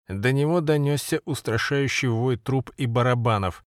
До 0.09 0.33
него 0.33 0.61
донесся 0.61 1.21
устрашающий 1.25 2.09
вой 2.09 2.37
труб 2.37 2.71
и 2.77 2.87
барабанов. 2.87 3.65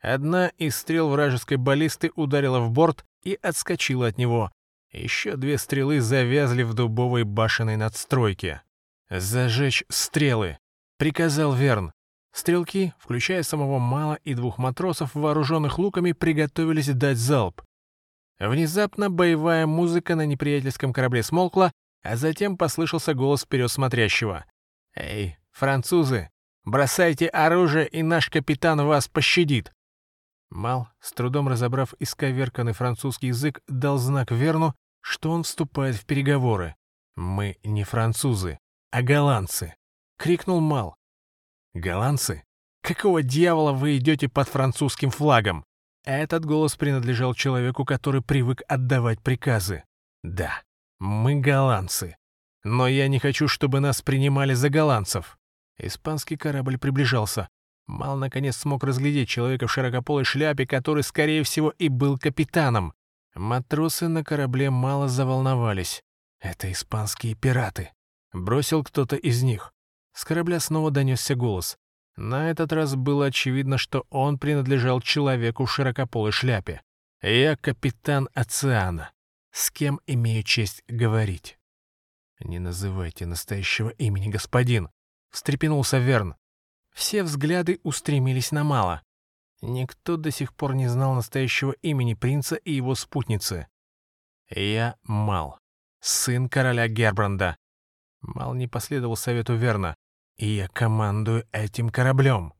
Одна 0.00 0.48
из 0.58 0.76
стрел 0.76 1.08
вражеской 1.10 1.56
баллисты 1.56 2.12
ударила 2.14 2.60
в 2.60 2.70
борт 2.70 3.04
и 3.22 3.38
отскочила 3.42 4.06
от 4.06 4.18
него. 4.18 4.50
Еще 4.92 5.36
две 5.36 5.58
стрелы 5.58 6.00
завязли 6.00 6.62
в 6.62 6.74
дубовой 6.74 7.24
башенной 7.24 7.76
надстройке. 7.76 8.62
«Зажечь 9.10 9.84
стрелы!»— 9.88 10.58
приказал 10.98 11.52
Верн. 11.54 11.92
Стрелки, 12.32 12.94
включая 12.98 13.42
самого 13.42 13.78
Мала 13.78 14.18
и 14.22 14.34
двух 14.34 14.58
матросов, 14.58 15.14
вооруженных 15.14 15.78
луками, 15.78 16.12
приготовились 16.12 16.88
дать 16.88 17.16
залп. 17.16 17.62
Внезапно 18.38 19.10
боевая 19.10 19.66
музыка 19.66 20.14
на 20.14 20.24
неприятельском 20.24 20.92
корабле 20.92 21.22
смолкла, 21.22 21.72
а 22.02 22.16
затем 22.16 22.56
послышался 22.56 23.14
голос 23.14 23.42
вперед 23.42 23.70
смотрящего. 23.70 24.44
«Эй, 24.94 25.38
французы, 25.50 26.30
бросайте 26.64 27.26
оружие, 27.26 27.88
и 27.88 28.02
наш 28.02 28.30
капитан 28.30 28.86
вас 28.86 29.08
пощадит!» 29.08 29.72
Мал, 30.50 30.88
с 31.00 31.12
трудом 31.12 31.48
разобрав 31.48 31.94
исковерканный 31.98 32.72
французский 32.72 33.28
язык, 33.28 33.60
дал 33.68 33.98
знак 33.98 34.30
Верну, 34.30 34.74
что 35.00 35.30
он 35.30 35.42
вступает 35.42 35.96
в 35.96 36.04
переговоры. 36.04 36.74
«Мы 37.16 37.58
не 37.64 37.84
французы, 37.84 38.58
а 38.90 39.02
голландцы!»— 39.02 39.74
крикнул 40.18 40.60
Мал. 40.60 40.96
«Голландцы? 41.74 42.44
Какого 42.82 43.22
дьявола 43.22 43.72
вы 43.72 43.98
идете 43.98 44.28
под 44.28 44.48
французским 44.48 45.10
флагом?» 45.10 45.64
Этот 46.04 46.44
голос 46.44 46.76
принадлежал 46.76 47.34
человеку, 47.34 47.84
который 47.84 48.22
привык 48.22 48.62
отдавать 48.68 49.20
приказы. 49.20 49.84
«Да, 50.22 50.62
мы 50.98 51.34
голландцы. 51.40 52.16
Но 52.64 52.88
я 52.88 53.08
не 53.08 53.18
хочу, 53.18 53.48
чтобы 53.48 53.80
нас 53.80 54.00
принимали 54.00 54.54
за 54.54 54.70
голландцев». 54.70 55.38
Испанский 55.76 56.36
корабль 56.36 56.78
приближался. 56.78 57.48
Мал 57.88 58.16
наконец 58.16 58.58
смог 58.58 58.84
разглядеть 58.84 59.30
человека 59.30 59.66
в 59.66 59.72
широкополой 59.72 60.24
шляпе, 60.24 60.66
который, 60.66 61.02
скорее 61.02 61.42
всего, 61.42 61.70
и 61.78 61.88
был 61.88 62.18
капитаном. 62.18 62.92
Матросы 63.34 64.08
на 64.08 64.22
корабле 64.22 64.70
мало 64.70 65.08
заволновались. 65.08 66.02
Это 66.38 66.70
испанские 66.70 67.34
пираты. 67.34 67.90
Бросил 68.32 68.84
кто-то 68.84 69.16
из 69.16 69.42
них. 69.42 69.72
С 70.12 70.24
корабля 70.24 70.60
снова 70.60 70.90
донесся 70.90 71.34
голос. 71.34 71.78
На 72.16 72.50
этот 72.50 72.72
раз 72.72 72.94
было 72.94 73.26
очевидно, 73.26 73.78
что 73.78 74.04
он 74.10 74.38
принадлежал 74.38 75.00
человеку 75.00 75.64
в 75.64 75.72
широкополой 75.72 76.32
шляпе. 76.32 76.82
«Я 77.22 77.56
капитан 77.56 78.28
Оциана. 78.34 79.12
С 79.50 79.70
кем 79.70 80.00
имею 80.06 80.42
честь 80.42 80.82
говорить?» 80.88 81.58
«Не 82.40 82.58
называйте 82.58 83.24
настоящего 83.24 83.88
имени, 83.90 84.28
господин»,— 84.28 84.90
встрепенулся 85.30 85.98
Верн. 85.98 86.34
Все 86.98 87.22
взгляды 87.22 87.78
устремились 87.84 88.50
на 88.50 88.64
Мала. 88.64 89.02
Никто 89.62 90.16
до 90.16 90.32
сих 90.32 90.52
пор 90.52 90.74
не 90.74 90.88
знал 90.88 91.14
настоящего 91.14 91.70
имени 91.80 92.14
принца 92.14 92.56
и 92.56 92.72
его 92.72 92.96
спутницы. 92.96 93.68
«Я 94.50 94.96
Мал, 95.04 95.60
сын 96.00 96.48
короля 96.48 96.88
Гербранда». 96.88 97.56
Мал 98.20 98.52
не 98.54 98.66
последовал 98.66 99.14
совету 99.14 99.54
Верна. 99.54 99.94
«И 100.38 100.48
я 100.48 100.66
командую 100.66 101.46
этим 101.52 101.90
кораблем». 101.90 102.52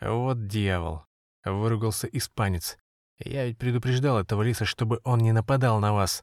«Вот 0.00 0.46
дьявол»,— 0.46 1.06
выругался 1.44 2.06
испанец. 2.06 2.78
«Я 3.18 3.44
ведь 3.46 3.58
предупреждал 3.58 4.20
этого 4.20 4.42
лиса, 4.42 4.66
чтобы 4.66 5.00
он 5.02 5.18
не 5.18 5.32
нападал 5.32 5.80
на 5.80 5.92
вас. 5.92 6.22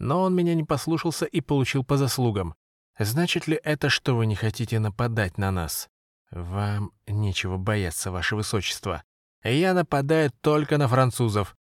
Но 0.00 0.22
он 0.22 0.34
меня 0.34 0.56
не 0.56 0.64
послушался 0.64 1.26
и 1.26 1.40
получил 1.40 1.84
по 1.84 1.96
заслугам. 1.96 2.56
Значит 2.98 3.46
ли 3.46 3.60
это, 3.62 3.88
что 3.88 4.16
вы 4.16 4.26
не 4.26 4.34
хотите 4.34 4.80
нападать 4.80 5.38
на 5.38 5.52
нас?» 5.52 5.88
«Вам 6.32 6.92
нечего 7.06 7.58
бояться, 7.58 8.10
ваше 8.10 8.36
высочество. 8.36 9.04
Я 9.44 9.74
нападаю 9.74 10.32
только 10.40 10.78
на 10.78 10.88
французов. 10.88 11.54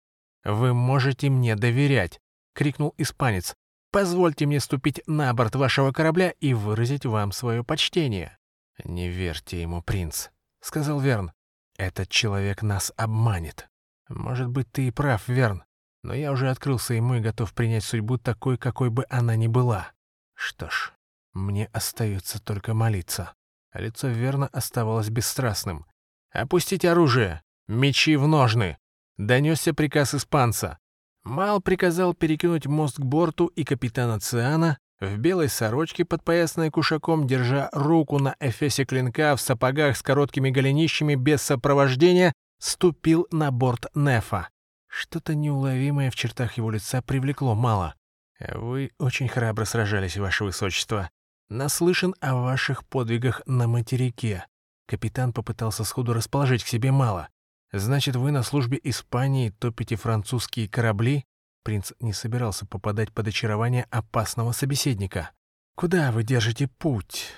Вы 0.45 0.73
можете 0.73 1.29
мне 1.29 1.57
доверять»,— 1.57 2.21
крикнул 2.55 2.93
испанец. 2.97 3.53
«Позвольте 3.91 4.45
мне 4.45 4.61
ступить 4.61 5.01
на 5.07 5.33
борт 5.33 5.55
вашего 5.55 5.91
корабля 5.91 6.31
и 6.39 6.53
выразить 6.53 7.05
вам 7.05 7.33
свое 7.33 7.65
почтение». 7.65 8.37
«Не 8.85 9.09
верьте 9.09 9.61
ему, 9.61 9.81
принц»,— 9.81 10.29
сказал 10.61 11.01
Верн. 11.01 11.33
«Этот 11.77 12.07
человек 12.07 12.61
нас 12.61 12.93
обманет. 12.95 13.67
Может 14.07 14.47
быть, 14.47 14.71
ты 14.71 14.87
и 14.87 14.91
прав, 14.91 15.27
Верн, 15.27 15.65
но 16.01 16.13
я 16.13 16.31
уже 16.31 16.49
открылся 16.49 16.93
ему 16.93 17.15
и 17.15 17.19
готов 17.19 17.53
принять 17.53 17.83
судьбу 17.83 18.17
такой, 18.17 18.57
какой 18.57 18.89
бы 18.89 19.05
она 19.09 19.35
ни 19.35 19.47
была. 19.47 19.91
Что 20.33 20.69
ж, 20.69 20.93
мне 21.33 21.65
остается 21.73 22.41
только 22.41 22.73
молиться». 22.73 23.33
А 23.71 23.79
лицо 23.79 24.07
верно 24.09 24.47
оставалось 24.47 25.09
бесстрастным. 25.09 25.85
«Опустить 26.31 26.85
оружие! 26.85 27.41
Мечи 27.67 28.15
в 28.15 28.27
ножны!»— 28.27 28.77
донесся 29.17 29.73
приказ 29.73 30.13
испанца. 30.13 30.77
Мал 31.23 31.61
приказал 31.61 32.13
перекинуть 32.13 32.65
мост 32.65 32.97
к 32.97 33.03
борту, 33.03 33.47
и 33.47 33.63
капитан 33.63 34.11
Оциана, 34.11 34.77
в 34.99 35.17
белой 35.17 35.49
сорочке, 35.49 36.05
подпоясанной 36.05 36.69
кушаком, 36.69 37.27
держа 37.27 37.69
руку 37.73 38.19
на 38.19 38.35
эфесе 38.39 38.85
клинка 38.85 39.35
в 39.35 39.41
сапогах 39.41 39.97
с 39.97 40.01
короткими 40.01 40.49
голенищами 40.49 41.15
без 41.15 41.41
сопровождения, 41.41 42.33
ступил 42.59 43.27
на 43.31 43.51
борт 43.51 43.87
Нефа. 43.95 44.49
Что-то 44.87 45.33
неуловимое 45.35 46.11
в 46.11 46.15
чертах 46.15 46.57
его 46.57 46.69
лица 46.69 47.01
привлекло 47.01 47.55
Мала. 47.55 47.95
«Вы 48.39 48.91
очень 48.99 49.27
храбро 49.27 49.65
сражались, 49.65 50.17
ваше 50.17 50.43
высочество», 50.43 51.09
Наслышан 51.51 52.15
о 52.21 52.35
ваших 52.35 52.85
подвигах 52.85 53.41
на 53.45 53.67
материке. 53.67 54.47
Капитан 54.87 55.33
попытался 55.33 55.83
сходу 55.83 56.13
расположить 56.13 56.63
к 56.63 56.67
себе 56.67 56.93
мало. 56.93 57.27
Значит, 57.73 58.15
вы 58.15 58.31
на 58.31 58.41
службе 58.41 58.79
Испании 58.81 59.49
топите 59.49 59.97
французские 59.97 60.69
корабли? 60.69 61.25
Принц 61.65 61.91
не 61.99 62.13
собирался 62.13 62.65
попадать 62.65 63.11
под 63.11 63.27
очарование 63.27 63.85
опасного 63.89 64.53
собеседника. 64.53 65.31
Куда 65.75 66.13
вы 66.13 66.23
держите 66.23 66.69
путь? 66.69 67.33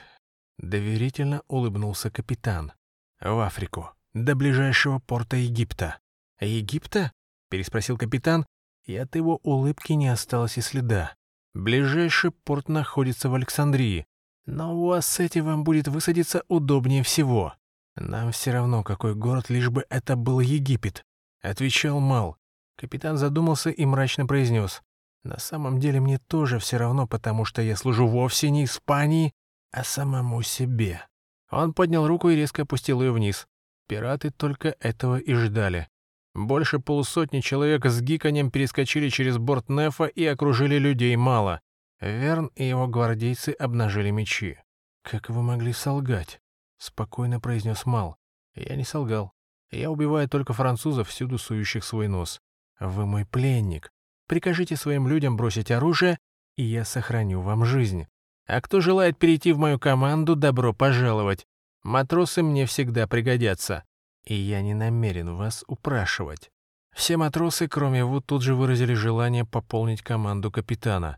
Доверительно 0.60 1.42
улыбнулся 1.48 2.12
капитан. 2.12 2.72
В 3.20 3.40
Африку, 3.44 3.94
до 4.14 4.36
ближайшего 4.36 5.00
порта 5.00 5.38
Египта. 5.38 5.98
Египта?»— 6.40 7.12
переспросил 7.50 7.98
капитан, 7.98 8.46
и 8.86 8.96
от 8.96 9.16
его 9.16 9.38
улыбки 9.38 9.94
не 9.94 10.10
осталось 10.10 10.60
и 10.60 10.62
следа. 10.62 11.16
«Ближайший 11.54 12.32
порт 12.32 12.70
находится 12.70 13.30
в 13.30 13.36
Александрии, 13.36 14.06
но 14.46 14.76
у 14.76 14.92
Ассети 14.92 15.40
вам 15.40 15.64
будет 15.64 15.88
высадиться 15.88 16.44
удобнее 16.48 17.04
всего. 17.04 17.54
Нам 17.96 18.32
все 18.32 18.52
равно, 18.52 18.84
какой 18.84 19.16
город, 19.16 19.50
лишь 19.50 19.70
бы 19.70 19.86
это 19.90 20.16
был 20.16 20.40
Египет»,— 20.40 21.04
отвечал 21.42 22.00
Мал. 22.00 22.38
Капитан 22.76 23.18
задумался 23.18 23.70
и 23.70 23.86
мрачно 23.86 24.26
произнес. 24.26 24.82
«На 25.24 25.40
самом 25.40 25.80
деле 25.80 26.00
мне 26.00 26.18
тоже 26.18 26.60
все 26.60 26.78
равно, 26.78 27.08
потому 27.08 27.46
что 27.46 27.62
я 27.62 27.76
служу 27.76 28.08
вовсе 28.08 28.50
не 28.50 28.66
Испании, 28.66 29.34
а 29.72 29.84
самому 29.84 30.42
себе». 30.42 31.06
Он 31.52 31.74
поднял 31.74 32.08
руку 32.08 32.30
и 32.30 32.36
резко 32.36 32.64
опустил 32.64 33.02
ее 33.02 33.12
вниз. 33.12 33.48
Пираты 33.88 34.32
только 34.32 34.76
этого 34.80 35.18
и 35.18 35.34
ждали. 35.34 35.88
Больше 36.34 36.80
полусотни 36.80 37.42
человек 37.42 37.86
с 37.86 38.02
гиканьем 38.02 38.50
перескочили 38.50 39.10
через 39.10 39.38
борт 39.38 39.70
Нефа 39.70 40.06
и 40.06 40.26
окружили 40.26 40.78
людей 40.78 41.16
мало. 41.16 41.62
Верн 42.02 42.48
и 42.56 42.66
его 42.68 42.88
гвардейцы 42.88 43.50
обнажили 43.50 44.10
мечи. 44.10 44.58
«Как 45.04 45.30
вы 45.30 45.44
могли 45.44 45.74
солгать?»— 45.74 46.42
спокойно 46.78 47.40
произнес 47.40 47.86
Мал. 47.86 48.18
«Я 48.56 48.76
не 48.76 48.84
солгал. 48.84 49.32
Я 49.70 49.92
убиваю 49.92 50.28
только 50.28 50.54
французов, 50.54 51.10
всюду 51.10 51.38
сующих 51.38 51.84
свой 51.84 52.08
нос. 52.08 52.40
Вы 52.80 53.06
мой 53.06 53.26
пленник. 53.26 53.92
Прикажите 54.28 54.76
своим 54.76 55.08
людям 55.08 55.38
бросить 55.38 55.72
оружие, 55.72 56.18
и 56.56 56.64
я 56.64 56.84
сохраню 56.84 57.42
вам 57.42 57.64
жизнь. 57.64 58.08
А 58.48 58.60
кто 58.62 58.82
желает 58.82 59.18
перейти 59.18 59.52
в 59.52 59.60
мою 59.60 59.80
команду, 59.80 60.36
добро 60.36 60.74
пожаловать. 60.74 61.46
Матросы 61.84 62.42
мне 62.42 62.66
всегда 62.66 63.08
пригодятся 63.08 63.84
и 64.24 64.34
я 64.34 64.62
не 64.62 64.74
намерен 64.74 65.36
вас 65.36 65.64
упрашивать. 65.68 66.52
Все 66.94 67.18
матросы, 67.18 67.68
кроме 67.68 68.06
Вуд, 68.06 68.26
тут 68.26 68.44
же 68.44 68.56
выразили 68.56 68.94
желание 68.94 69.46
пополнить 69.46 70.02
команду 70.02 70.52
капитана. 70.52 71.18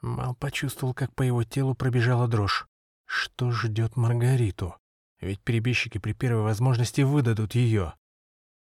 Мал 0.00 0.34
почувствовал, 0.34 0.94
как 0.94 1.14
по 1.14 1.22
его 1.22 1.44
телу 1.44 1.74
пробежала 1.74 2.26
дрожь. 2.26 2.66
Что 3.04 3.50
ждет 3.52 3.96
Маргариту? 3.96 4.74
Ведь 5.20 5.40
перебежчики 5.40 5.98
при 5.98 6.12
первой 6.12 6.42
возможности 6.42 7.02
выдадут 7.02 7.54
ее. 7.54 7.94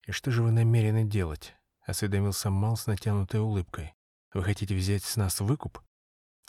«И 0.07 0.12
что 0.12 0.31
же 0.31 0.41
вы 0.41 0.51
намерены 0.51 1.03
делать?»— 1.03 1.53
осведомился 1.86 2.50
Мал 2.50 2.75
с 2.75 2.88
натянутой 2.88 3.41
улыбкой. 3.41 3.93
«Вы 4.33 4.43
хотите 4.43 4.75
взять 4.75 5.03
с 5.03 5.17
нас 5.17 5.39
выкуп?» 5.39 5.79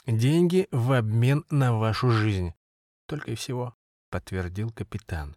«Деньги 0.07 0.67
в 0.71 0.93
обмен 0.93 1.45
на 1.51 1.77
вашу 1.77 2.09
жизнь». 2.09 2.55
«Только 3.05 3.31
и 3.31 3.35
всего»,— 3.35 3.75
подтвердил 4.09 4.71
капитан. 4.71 5.35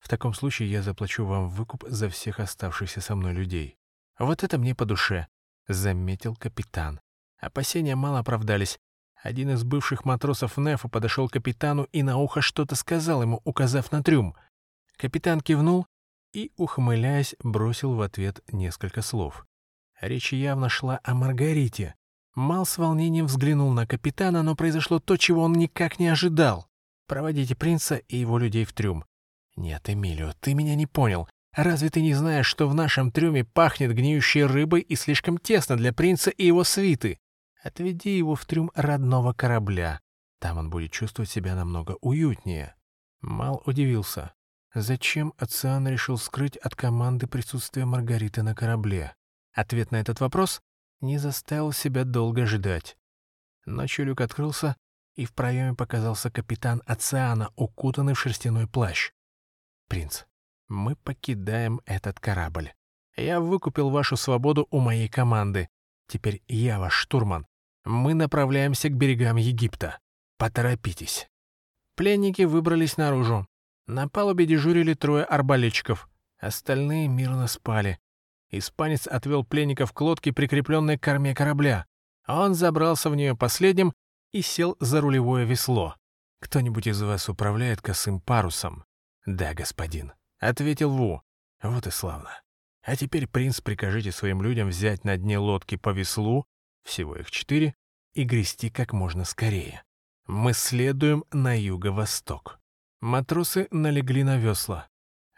В 0.00 0.08
таком 0.08 0.34
случае 0.34 0.70
я 0.70 0.82
заплачу 0.82 1.24
вам 1.24 1.48
выкуп 1.48 1.84
за 1.86 2.08
всех 2.08 2.40
оставшихся 2.40 3.00
со 3.00 3.14
мной 3.14 3.32
людей. 3.32 3.76
Вот 4.18 4.42
это 4.42 4.58
мне 4.58 4.74
по 4.74 4.84
душе,— 4.84 5.28
заметил 5.68 6.34
капитан. 6.34 7.00
Опасения 7.38 7.94
мало 7.94 8.18
оправдались. 8.18 8.78
Один 9.22 9.50
из 9.50 9.64
бывших 9.64 10.04
матросов 10.04 10.56
Нефа 10.56 10.88
подошел 10.88 11.28
к 11.28 11.34
капитану 11.34 11.84
и 11.92 12.02
на 12.02 12.16
ухо 12.16 12.40
что-то 12.40 12.74
сказал 12.74 13.22
ему, 13.22 13.40
указав 13.44 13.92
на 13.92 14.02
трюм. 14.02 14.34
Капитан 14.96 15.40
кивнул 15.40 15.86
и, 16.32 16.52
ухмыляясь, 16.56 17.34
бросил 17.42 17.94
в 17.94 18.02
ответ 18.02 18.40
несколько 18.50 19.02
слов. 19.02 19.46
Речь 20.00 20.32
явно 20.32 20.68
шла 20.68 21.00
о 21.04 21.14
Маргарите. 21.14 21.94
Мал 22.34 22.64
с 22.64 22.78
волнением 22.78 23.26
взглянул 23.26 23.72
на 23.72 23.86
капитана, 23.86 24.42
но 24.42 24.56
произошло 24.56 24.98
то, 24.98 25.16
чего 25.16 25.42
он 25.42 25.52
никак 25.52 25.98
не 25.98 26.08
ожидал. 26.08 26.66
«Проводите 27.06 27.56
принца 27.56 27.96
и 27.96 28.16
его 28.16 28.38
людей 28.38 28.64
в 28.64 28.72
трюм. 28.72 29.04
«Нет, 29.60 29.90
Эмилио, 29.90 30.32
ты 30.40 30.54
меня 30.54 30.74
не 30.74 30.86
понял. 30.86 31.28
Разве 31.54 31.90
ты 31.90 32.00
не 32.00 32.14
знаешь, 32.14 32.46
что 32.46 32.66
в 32.66 32.74
нашем 32.74 33.12
трюме 33.12 33.44
пахнет 33.44 33.94
гниющей 33.94 34.44
рыбой 34.44 34.80
и 34.80 34.96
слишком 34.96 35.36
тесно 35.36 35.76
для 35.76 35.92
принца 35.92 36.30
и 36.30 36.46
его 36.46 36.64
свиты? 36.64 37.18
Отведи 37.62 38.16
его 38.16 38.34
в 38.34 38.46
трюм 38.46 38.70
родного 38.74 39.34
корабля. 39.34 40.00
Там 40.38 40.56
он 40.56 40.70
будет 40.70 40.92
чувствовать 40.92 41.28
себя 41.28 41.54
намного 41.54 41.98
уютнее». 42.00 42.74
Мал 43.20 43.62
удивился. 43.66 44.32
Зачем 44.74 45.34
Оциан 45.36 45.86
решил 45.86 46.16
скрыть 46.16 46.56
от 46.56 46.74
команды 46.74 47.26
присутствие 47.26 47.84
Маргариты 47.84 48.42
на 48.42 48.54
корабле? 48.54 49.14
Ответ 49.52 49.90
на 49.90 49.96
этот 49.96 50.20
вопрос 50.20 50.62
не 51.02 51.18
заставил 51.18 51.72
себя 51.72 52.04
долго 52.04 52.46
ждать. 52.46 52.96
Ночью 53.66 54.06
люк 54.06 54.22
открылся, 54.22 54.74
и 55.16 55.26
в 55.26 55.34
проеме 55.34 55.74
показался 55.74 56.30
капитан 56.30 56.82
Оциана, 56.86 57.52
укутанный 57.56 58.14
в 58.14 58.20
шерстяной 58.20 58.66
плащ. 58.66 59.10
«Принц, 59.90 60.22
мы 60.68 60.94
покидаем 60.94 61.80
этот 61.84 62.20
корабль. 62.20 62.72
Я 63.16 63.40
выкупил 63.40 63.90
вашу 63.90 64.16
свободу 64.16 64.68
у 64.70 64.78
моей 64.78 65.08
команды. 65.08 65.68
Теперь 66.06 66.42
я 66.46 66.78
ваш 66.78 66.94
штурман. 66.94 67.44
Мы 67.84 68.14
направляемся 68.14 68.88
к 68.88 68.94
берегам 68.94 69.34
Египта. 69.34 69.98
Поторопитесь». 70.38 71.28
Пленники 71.96 72.42
выбрались 72.42 72.98
наружу. 72.98 73.48
На 73.88 74.08
палубе 74.08 74.46
дежурили 74.46 74.94
трое 74.94 75.24
арбалетчиков. 75.24 76.08
Остальные 76.38 77.08
мирно 77.08 77.48
спали. 77.48 77.98
Испанец 78.48 79.08
отвел 79.08 79.44
пленников 79.44 79.92
к 79.92 80.00
лодке, 80.00 80.32
прикрепленной 80.32 80.98
к 80.98 81.02
корме 81.02 81.34
корабля. 81.34 81.84
Он 82.28 82.54
забрался 82.54 83.10
в 83.10 83.16
нее 83.16 83.36
последним 83.36 83.92
и 84.30 84.40
сел 84.40 84.76
за 84.78 85.00
рулевое 85.00 85.44
весло. 85.44 85.96
«Кто-нибудь 86.40 86.86
из 86.86 87.02
вас 87.02 87.28
управляет 87.28 87.82
косым 87.82 88.20
парусом?» 88.20 88.84
«Да, 89.26 89.54
господин»,— 89.54 90.12
ответил 90.38 90.90
Ву. 90.90 91.22
«Вот 91.62 91.86
и 91.86 91.90
славно. 91.90 92.30
А 92.82 92.96
теперь, 92.96 93.26
принц, 93.26 93.60
прикажите 93.60 94.12
своим 94.12 94.42
людям 94.42 94.68
взять 94.68 95.04
на 95.04 95.16
дне 95.16 95.38
лодки 95.38 95.76
по 95.76 95.90
веслу, 95.90 96.46
всего 96.84 97.16
их 97.16 97.30
четыре, 97.30 97.74
и 98.14 98.24
грести 98.24 98.70
как 98.70 98.92
можно 98.92 99.24
скорее. 99.24 99.82
Мы 100.26 100.52
следуем 100.52 101.24
на 101.32 101.58
юго-восток». 101.58 102.58
Матросы 103.00 103.68
налегли 103.70 104.24
на 104.24 104.38
весла. 104.38 104.88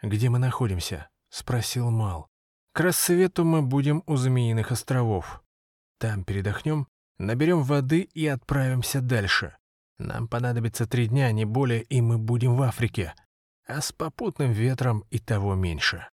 «Где 0.01 0.29
мы 0.29 0.39
находимся?»— 0.39 1.09
спросил 1.29 1.91
Мал. 1.91 2.29
«К 2.73 2.81
рассвету 2.81 3.45
мы 3.45 3.61
будем 3.61 4.03
у 4.05 4.15
Змеиных 4.15 4.71
островов. 4.71 5.41
Там 5.97 6.25
передохнем, 6.25 6.87
наберем 7.17 7.63
воды 7.63 8.01
и 8.01 8.27
отправимся 8.27 9.01
дальше. 9.01 9.55
Нам 9.97 10.27
понадобится 10.27 10.87
три 10.87 11.07
дня, 11.07 11.31
не 11.31 11.45
более, 11.45 11.83
и 11.83 12.01
мы 12.01 12.17
будем 12.17 12.55
в 12.55 12.61
Африке 12.63 13.13
а 13.65 13.81
с 13.81 13.91
попутным 13.91 14.51
ветром 14.51 15.05
и 15.09 15.19
того 15.19 15.55
меньше. 15.55 16.07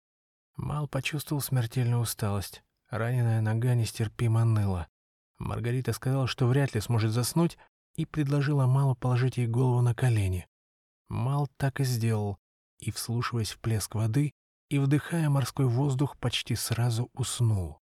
Мал 0.57 0.89
почувствовал 0.89 1.41
смертельную 1.41 2.01
усталость. 2.01 2.63
Раненая 2.91 3.41
нога 3.41 3.75
нестерпимо 3.75 4.45
ныла. 4.45 4.89
Маргарита 5.39 5.93
сказала, 5.93 6.27
что 6.27 6.47
вряд 6.47 6.75
ли 6.75 6.81
сможет 6.81 7.13
заснуть, 7.13 7.59
и 7.95 8.07
предложила 8.07 8.67
Малу 8.67 8.95
положить 8.95 9.37
ей 9.37 9.47
голову 9.47 9.81
на 9.83 9.95
колени. 9.95 10.47
Мал 11.09 11.49
так 11.57 11.81
и 11.81 11.85
сделал, 11.85 12.39
и, 12.79 12.91
вслушиваясь 12.91 13.51
в 13.51 13.59
плеск 13.59 13.95
воды 13.95 14.33
и 14.69 14.79
вдыхая 14.79 15.29
морской 15.31 15.67
воздух, 15.67 16.17
почти 16.19 16.55
сразу 16.55 17.11
уснул. 17.13 17.81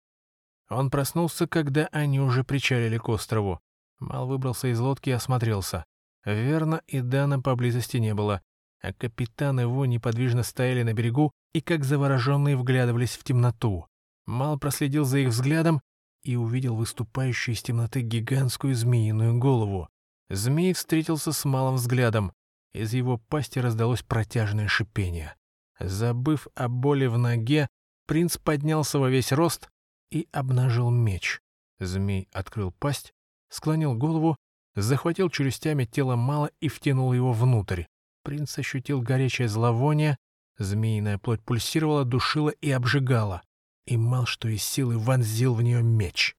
Он 0.70 0.90
проснулся, 0.90 1.46
когда 1.46 1.88
они 1.92 2.20
уже 2.20 2.44
причалили 2.44 2.98
к 2.98 3.08
острову. 3.08 3.60
Мал 3.98 4.26
выбрался 4.26 4.68
из 4.68 4.78
лодки 4.78 5.10
и 5.10 5.12
осмотрелся. 5.12 5.84
Верно, 6.24 6.82
и 6.86 7.00
Дана 7.00 7.40
поблизости 7.40 7.96
не 7.96 8.14
было, 8.14 8.42
а 8.80 8.92
капитан 8.92 9.60
его 9.60 9.86
неподвижно 9.86 10.42
стояли 10.42 10.82
на 10.82 10.92
берегу 10.92 11.32
и 11.52 11.60
как 11.60 11.84
завороженные 11.84 12.56
вглядывались 12.56 13.16
в 13.16 13.24
темноту. 13.24 13.86
Мал 14.26 14.58
проследил 14.58 15.04
за 15.04 15.18
их 15.18 15.28
взглядом 15.28 15.80
и 16.22 16.36
увидел 16.36 16.76
выступающую 16.76 17.54
из 17.54 17.62
темноты 17.62 18.02
гигантскую 18.02 18.74
змеиную 18.74 19.38
голову. 19.38 19.88
Змей 20.28 20.74
встретился 20.74 21.32
с 21.32 21.44
малым 21.44 21.76
взглядом. 21.76 22.32
Из 22.74 22.92
его 22.92 23.16
пасти 23.16 23.58
раздалось 23.58 24.02
протяжное 24.02 24.68
шипение. 24.68 25.34
Забыв 25.80 26.48
о 26.54 26.68
боли 26.68 27.06
в 27.06 27.16
ноге, 27.16 27.68
принц 28.06 28.36
поднялся 28.36 28.98
во 28.98 29.08
весь 29.08 29.32
рост 29.32 29.70
и 30.10 30.28
обнажил 30.32 30.90
меч. 30.90 31.40
Змей 31.80 32.28
открыл 32.32 32.72
пасть, 32.72 33.12
склонил 33.48 33.94
голову, 33.94 34.36
захватил 34.74 35.30
челюстями 35.30 35.84
тело 35.84 36.16
Мала 36.16 36.50
и 36.60 36.68
втянул 36.68 37.12
его 37.12 37.32
внутрь. 37.32 37.84
Принц 38.28 38.58
ощутил 38.58 39.00
горячее 39.00 39.48
зловоние, 39.48 40.18
змеиная 40.58 41.16
плоть 41.16 41.42
пульсировала, 41.42 42.04
душила 42.04 42.50
и 42.50 42.70
обжигала, 42.70 43.40
и 43.86 43.96
мал 43.96 44.26
что 44.26 44.48
из 44.48 44.62
силы 44.62 44.98
вонзил 44.98 45.54
в 45.54 45.62
нее 45.62 45.82
меч. 45.82 46.36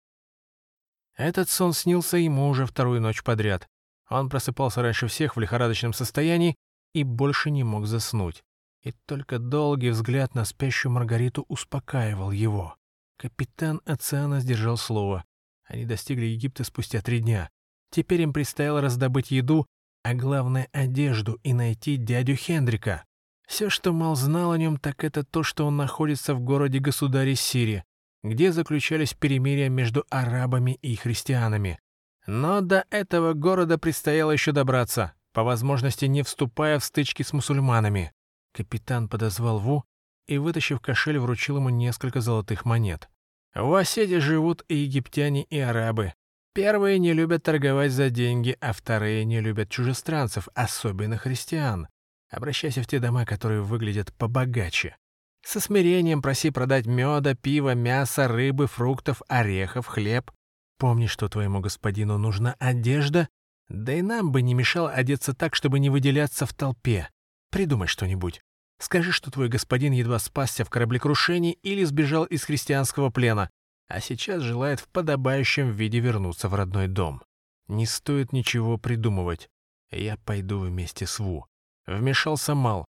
Этот 1.18 1.50
сон 1.50 1.74
снился 1.74 2.18
ему 2.18 2.48
уже 2.48 2.68
вторую 2.68 3.02
ночь 3.02 3.24
подряд. 3.24 3.68
Он 4.08 4.30
просыпался 4.30 4.84
раньше 4.84 5.08
всех 5.08 5.36
в 5.36 5.40
лихорадочном 5.40 5.94
состоянии 5.94 6.56
и 6.94 7.04
больше 7.04 7.50
не 7.50 7.64
мог 7.64 7.88
заснуть. 7.88 8.44
И 8.84 8.92
только 9.08 9.40
долгий 9.40 9.90
взгляд 9.90 10.36
на 10.36 10.46
спящую 10.46 10.92
Маргариту 10.92 11.44
успокаивал 11.48 12.30
его. 12.30 12.76
Капитан 13.18 13.82
Оциана 13.86 14.42
сдержал 14.42 14.78
слово. 14.78 15.26
Они 15.66 15.86
достигли 15.86 16.26
Египта 16.26 16.64
спустя 16.64 17.02
три 17.02 17.20
дня. 17.20 17.50
Теперь 17.90 18.22
им 18.22 18.32
предстояло 18.32 18.80
раздобыть 18.80 19.32
еду 19.32 19.66
а 20.04 20.14
главное— 20.14 20.70
одежду 20.72 21.40
и 21.44 21.54
найти 21.54 21.98
дядю 21.98 22.36
Хендрика. 22.36 23.04
Все, 23.48 23.70
что 23.70 23.94
Мал 23.94 24.16
знал 24.16 24.52
о 24.52 24.58
нем, 24.58 24.78
так 24.78 25.04
это 25.04 25.24
то, 25.24 25.44
что 25.44 25.66
он 25.66 25.76
находится 25.78 26.36
в 26.36 26.40
городе-государе 26.40 27.36
Сири, 27.36 27.84
где 28.24 28.52
заключались 28.52 29.14
перемирия 29.14 29.70
между 29.70 30.06
арабами 30.10 30.78
и 30.82 30.96
христианами. 30.96 31.80
Но 32.28 32.62
до 32.62 32.86
этого 32.92 33.34
города 33.34 33.78
предстояло 33.78 34.32
еще 34.32 34.52
добраться, 34.52 35.14
по 35.34 35.44
возможности 35.44 36.06
не 36.06 36.22
вступая 36.22 36.78
в 36.80 36.84
стычки 36.84 37.24
с 37.24 37.34
мусульманами. 37.34 38.14
Капитан 38.54 39.10
подозвал 39.10 39.60
Ву 39.60 39.84
и, 40.28 40.38
вытащив 40.38 40.80
кошель, 40.80 41.18
вручил 41.18 41.58
ему 41.58 41.70
несколько 41.70 42.22
золотых 42.22 42.66
монет. 42.66 43.10
В 43.56 43.74
Осете 43.74 44.20
живут 44.20 44.64
и 44.68 44.76
египтяне, 44.76 45.44
и 45.44 45.60
арабы. 45.60 46.14
Первые 46.54 47.00
не 47.00 47.14
любят 47.14 47.44
торговать 47.44 47.92
за 47.92 48.10
деньги, 48.10 48.58
а 48.60 48.74
вторые 48.74 49.24
не 49.24 49.40
любят 49.40 49.70
чужестранцев, 49.70 50.48
особенно 50.56 51.18
христиан. 51.18 51.88
Обращайся 52.30 52.82
в 52.82 52.88
те 52.88 53.00
дома, 53.00 53.26
которые 53.26 53.62
выглядят 53.62 54.14
побогаче. 54.14 54.98
Со 55.46 55.60
смирением 55.60 56.22
проси 56.22 56.52
продать 56.52 56.86
меда, 56.86 57.36
пива, 57.36 57.76
мяса, 57.76 58.28
рыбы, 58.28 58.68
фруктов, 58.68 59.22
орехов, 59.28 59.88
хлеб. 59.88 60.32
Помни, 60.78 61.08
что 61.08 61.30
твоему 61.30 61.60
господину 61.60 62.18
нужна 62.18 62.56
одежда, 62.60 63.30
да 63.68 63.94
и 63.94 64.02
нам 64.02 64.32
бы 64.32 64.42
не 64.42 64.54
мешало 64.54 64.92
одеться 64.92 65.34
так, 65.34 65.56
чтобы 65.56 65.80
не 65.80 65.90
выделяться 65.90 66.46
в 66.46 66.54
толпе. 66.54 67.10
Придумай 67.52 67.88
что-нибудь. 67.88 68.42
Скажи, 68.80 69.12
что 69.12 69.30
твой 69.30 69.50
господин 69.50 69.92
едва 69.92 70.20
спасся 70.20 70.64
в 70.64 70.70
кораблекрушении 70.70 71.54
или 71.64 71.84
сбежал 71.84 72.24
из 72.24 72.44
христианского 72.44 73.10
плена, 73.10 73.50
а 73.90 74.00
сейчас 74.00 74.44
желает 74.44 74.80
в 74.80 74.88
подобающем 74.88 75.72
виде 75.72 76.00
вернуться 76.00 76.48
в 76.48 76.54
родной 76.54 76.88
дом. 76.88 77.22
Не 77.68 77.86
стоит 77.86 78.32
ничего 78.32 78.78
придумывать. 78.78 79.50
Я 79.92 80.18
пойду 80.18 80.60
вместе 80.60 81.08
с 81.08 81.20
Ву. 81.20 81.46
Вмешался 81.88 82.54
Мал. 82.54 82.86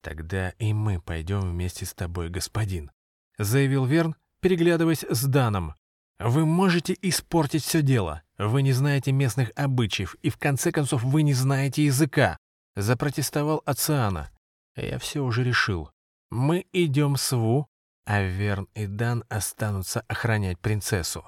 Тогда 0.00 0.50
и 0.50 0.72
мы 0.72 1.00
пойдем 1.00 1.40
вместе 1.40 1.84
с 1.84 1.92
тобой, 1.92 2.28
господин, 2.28 2.92
заявил 3.36 3.84
Верн, 3.84 4.14
переглядываясь 4.40 5.04
с 5.08 5.24
Даном. 5.24 5.74
Вы 6.20 6.46
можете 6.46 6.96
испортить 7.02 7.64
все 7.64 7.82
дело. 7.82 8.22
Вы 8.38 8.62
не 8.62 8.72
знаете 8.72 9.10
местных 9.10 9.50
обычаев, 9.56 10.14
и 10.22 10.30
в 10.30 10.38
конце 10.38 10.70
концов 10.70 11.02
вы 11.02 11.22
не 11.22 11.34
знаете 11.34 11.84
языка. 11.84 12.36
Запротестовал 12.76 13.62
Оциана. 13.64 14.30
Я 14.76 14.98
все 14.98 15.24
уже 15.24 15.42
решил. 15.42 15.90
Мы 16.30 16.66
идем 16.72 17.16
с 17.16 17.32
Ву, 17.32 17.66
а 18.04 18.22
Верн 18.22 18.68
и 18.74 18.86
Дан 18.86 19.24
останутся 19.28 20.00
охранять 20.08 20.58
принцессу. 20.58 21.24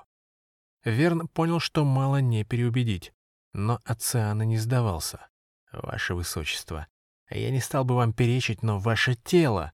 Верн 0.85 1.27
понял, 1.29 1.59
что 1.59 1.85
мало 1.85 2.19
не 2.19 2.45
переубедить, 2.45 3.13
но 3.53 3.81
Оциана 3.85 4.43
не 4.43 4.59
сдавался. 4.59 5.29
«Ваше 5.73 6.15
Высочество, 6.15 6.87
я 7.29 7.51
не 7.51 7.61
стал 7.61 7.85
бы 7.85 7.97
вам 7.97 8.13
перечить, 8.13 8.63
но 8.63 8.79
ваше 8.79 9.15
тело...» 9.15 9.73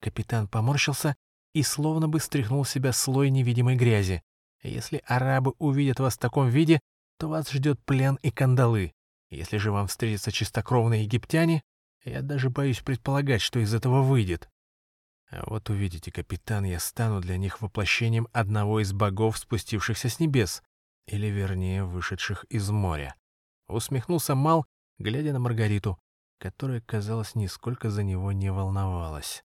Капитан 0.00 0.48
поморщился 0.48 1.16
и 1.52 1.62
словно 1.62 2.08
бы 2.08 2.20
стряхнул 2.20 2.64
себя 2.64 2.92
слой 2.92 3.30
невидимой 3.30 3.76
грязи. 3.76 4.22
«Если 4.62 5.02
арабы 5.06 5.54
увидят 5.58 6.00
вас 6.00 6.14
в 6.14 6.20
таком 6.20 6.48
виде, 6.48 6.80
то 7.18 7.28
вас 7.28 7.50
ждет 7.50 7.82
плен 7.84 8.18
и 8.22 8.30
кандалы. 8.30 8.92
Если 9.30 9.56
же 9.56 9.72
вам 9.72 9.86
встретятся 9.86 10.30
чистокровные 10.30 11.04
египтяне, 11.04 11.62
я 12.04 12.20
даже 12.20 12.50
боюсь 12.50 12.80
предполагать, 12.80 13.40
что 13.40 13.60
из 13.60 13.72
этого 13.72 14.02
выйдет. 14.02 14.50
Вот 15.46 15.70
увидите, 15.70 16.12
капитан, 16.12 16.64
я 16.64 16.78
стану 16.78 17.20
для 17.20 17.38
них 17.38 17.62
воплощением 17.62 18.28
одного 18.32 18.80
из 18.80 18.92
богов, 18.92 19.38
спустившихся 19.38 20.08
с 20.08 20.20
небес, 20.20 20.62
или, 21.06 21.26
вернее, 21.26 21.84
вышедших 21.84 22.44
из 22.50 22.70
моря. 22.70 23.14
Усмехнулся 23.66 24.34
Мал, 24.34 24.66
глядя 24.98 25.32
на 25.32 25.38
Маргариту, 25.38 25.98
которая, 26.38 26.82
казалось, 26.82 27.34
нисколько 27.34 27.88
за 27.88 28.02
него 28.02 28.32
не 28.32 28.52
волновалась. 28.52 29.42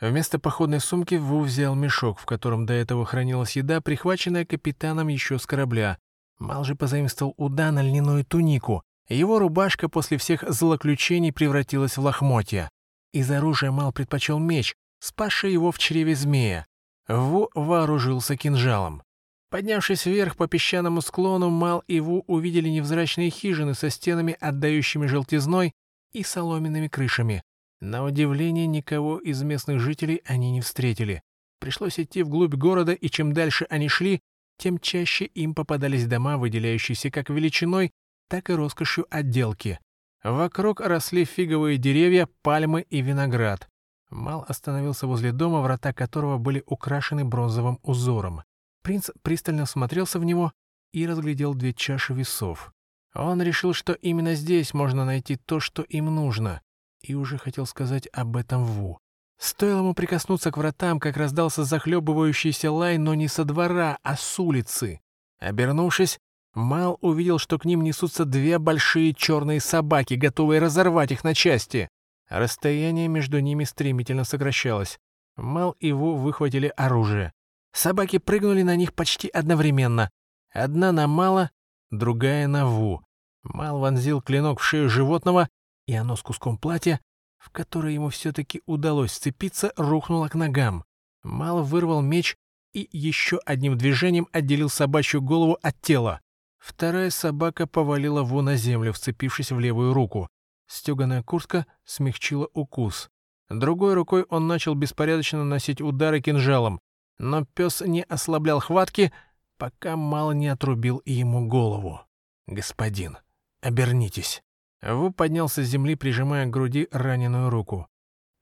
Вместо 0.00 0.38
походной 0.38 0.80
сумки 0.80 1.14
Ву 1.14 1.40
взял 1.40 1.74
мешок, 1.74 2.18
в 2.18 2.26
котором 2.26 2.66
до 2.66 2.74
этого 2.74 3.06
хранилась 3.06 3.56
еда, 3.56 3.80
прихваченная 3.80 4.44
капитаном 4.44 5.08
еще 5.08 5.38
с 5.38 5.46
корабля. 5.46 5.96
Мал 6.38 6.64
же 6.64 6.74
позаимствовал 6.74 7.32
у 7.38 7.48
Дана 7.48 7.82
льняную 7.82 8.24
тунику. 8.26 8.82
Его 9.08 9.38
рубашка 9.38 9.88
после 9.88 10.18
всех 10.18 10.44
злоключений 10.46 11.32
превратилась 11.32 11.96
в 11.96 12.02
лохмотья. 12.02 12.68
Из 13.12 13.30
оружия 13.30 13.70
Мал 13.70 13.92
предпочел 13.92 14.38
меч, 14.38 14.74
спасший 15.00 15.52
его 15.52 15.72
в 15.72 15.78
чреве 15.78 16.14
змея. 16.14 16.66
Ву 17.08 17.50
вооружился 17.54 18.36
кинжалом. 18.36 19.02
Поднявшись 19.50 20.06
вверх 20.06 20.36
по 20.36 20.48
песчаному 20.48 21.00
склону, 21.00 21.50
Мал 21.50 21.84
и 21.86 22.00
Ву 22.00 22.24
увидели 22.26 22.68
невзрачные 22.68 23.30
хижины 23.30 23.74
со 23.74 23.90
стенами, 23.90 24.36
отдающими 24.40 25.06
желтизной 25.06 25.72
и 26.12 26.22
соломенными 26.22 26.88
крышами. 26.88 27.42
На 27.80 28.04
удивление, 28.04 28.66
никого 28.66 29.18
из 29.18 29.42
местных 29.42 29.80
жителей 29.80 30.22
они 30.24 30.50
не 30.50 30.60
встретили. 30.60 31.22
Пришлось 31.60 31.98
идти 31.98 32.22
вглубь 32.22 32.54
города, 32.54 32.92
и 32.92 33.08
чем 33.08 33.32
дальше 33.32 33.66
они 33.70 33.88
шли, 33.88 34.20
тем 34.58 34.78
чаще 34.78 35.26
им 35.26 35.54
попадались 35.54 36.06
дома, 36.06 36.38
выделяющиеся 36.38 37.10
как 37.10 37.30
величиной, 37.30 37.92
так 38.28 38.50
и 38.50 38.54
роскошью 38.54 39.06
отделки. 39.10 39.78
Вокруг 40.24 40.80
росли 40.80 41.24
фиговые 41.24 41.78
деревья, 41.78 42.28
пальмы 42.42 42.82
и 42.90 43.00
виноград. 43.00 43.68
Мал 44.10 44.44
остановился 44.48 45.06
возле 45.06 45.32
дома, 45.32 45.60
врата 45.60 45.92
которого 45.92 46.38
были 46.38 46.62
украшены 46.66 47.24
бронзовым 47.24 47.78
узором. 47.82 48.42
Принц 48.82 49.10
пристально 49.22 49.66
смотрелся 49.66 50.18
в 50.18 50.24
него 50.24 50.52
и 50.92 51.06
разглядел 51.06 51.54
две 51.54 51.72
чаши 51.72 52.14
весов. 52.14 52.72
Он 53.14 53.42
решил, 53.42 53.72
что 53.72 53.94
именно 53.94 54.34
здесь 54.34 54.74
можно 54.74 55.04
найти 55.04 55.36
то, 55.36 55.58
что 55.58 55.82
им 55.82 56.06
нужно, 56.14 56.60
и 57.00 57.14
уже 57.14 57.38
хотел 57.38 57.66
сказать 57.66 58.08
об 58.12 58.36
этом 58.36 58.64
Ву. 58.64 58.98
Стоило 59.38 59.78
ему 59.78 59.94
прикоснуться 59.94 60.50
к 60.50 60.56
вратам, 60.56 60.98
как 61.00 61.16
раздался 61.16 61.64
захлебывающийся 61.64 62.70
лай, 62.70 62.98
но 62.98 63.14
не 63.14 63.28
со 63.28 63.44
двора, 63.44 63.98
а 64.02 64.16
с 64.16 64.38
улицы. 64.38 65.00
Обернувшись, 65.38 66.18
Мал 66.54 66.96
увидел, 67.02 67.38
что 67.38 67.58
к 67.58 67.66
ним 67.66 67.82
несутся 67.82 68.24
две 68.24 68.58
большие 68.58 69.12
черные 69.12 69.60
собаки, 69.60 70.14
готовые 70.14 70.58
разорвать 70.58 71.12
их 71.12 71.22
на 71.22 71.34
части. 71.34 71.90
Расстояние 72.28 73.08
между 73.08 73.38
ними 73.38 73.64
стремительно 73.64 74.24
сокращалось. 74.24 74.98
Мал 75.36 75.76
и 75.78 75.92
Ву 75.92 76.16
выхватили 76.16 76.72
оружие. 76.76 77.32
Собаки 77.72 78.18
прыгнули 78.18 78.62
на 78.62 78.74
них 78.74 78.94
почти 78.94 79.28
одновременно. 79.28 80.10
Одна 80.52 80.92
на 80.92 81.06
Мала, 81.06 81.50
другая 81.90 82.48
на 82.48 82.66
Ву. 82.66 83.04
Мал 83.42 83.78
вонзил 83.78 84.22
клинок 84.22 84.60
в 84.60 84.64
шею 84.64 84.88
животного, 84.88 85.48
и 85.86 85.94
оно 85.94 86.16
с 86.16 86.22
куском 86.22 86.58
платья, 86.58 87.00
в 87.38 87.50
которое 87.50 87.92
ему 87.92 88.08
все-таки 88.08 88.62
удалось 88.66 89.12
сцепиться, 89.12 89.72
рухнуло 89.76 90.28
к 90.28 90.34
ногам. 90.34 90.84
Мал 91.22 91.62
вырвал 91.62 92.00
меч 92.00 92.36
и 92.72 92.88
еще 92.92 93.38
одним 93.44 93.78
движением 93.78 94.26
отделил 94.32 94.68
собачью 94.68 95.22
голову 95.22 95.58
от 95.62 95.80
тела. 95.80 96.20
Вторая 96.58 97.10
собака 97.10 97.66
повалила 97.66 98.22
Ву 98.22 98.42
на 98.42 98.56
землю, 98.56 98.92
вцепившись 98.92 99.52
в 99.52 99.60
левую 99.60 99.92
руку. 99.92 100.28
Стеганая 100.66 101.22
куртка 101.22 101.66
смягчила 101.84 102.48
укус. 102.52 103.10
Другой 103.48 103.94
рукой 103.94 104.24
он 104.24 104.46
начал 104.46 104.74
беспорядочно 104.74 105.38
наносить 105.38 105.80
удары 105.80 106.20
кинжалом, 106.20 106.80
но 107.18 107.44
пес 107.44 107.80
не 107.80 108.02
ослаблял 108.02 108.60
хватки, 108.60 109.12
пока 109.56 109.96
мало 109.96 110.32
не 110.32 110.48
отрубил 110.48 111.00
ему 111.04 111.46
голову. 111.46 112.00
«Господин, 112.46 113.18
обернитесь». 113.60 114.42
Ву 114.82 115.10
поднялся 115.10 115.64
с 115.64 115.68
земли, 115.68 115.94
прижимая 115.94 116.46
к 116.46 116.50
груди 116.50 116.88
раненую 116.92 117.50
руку. 117.50 117.88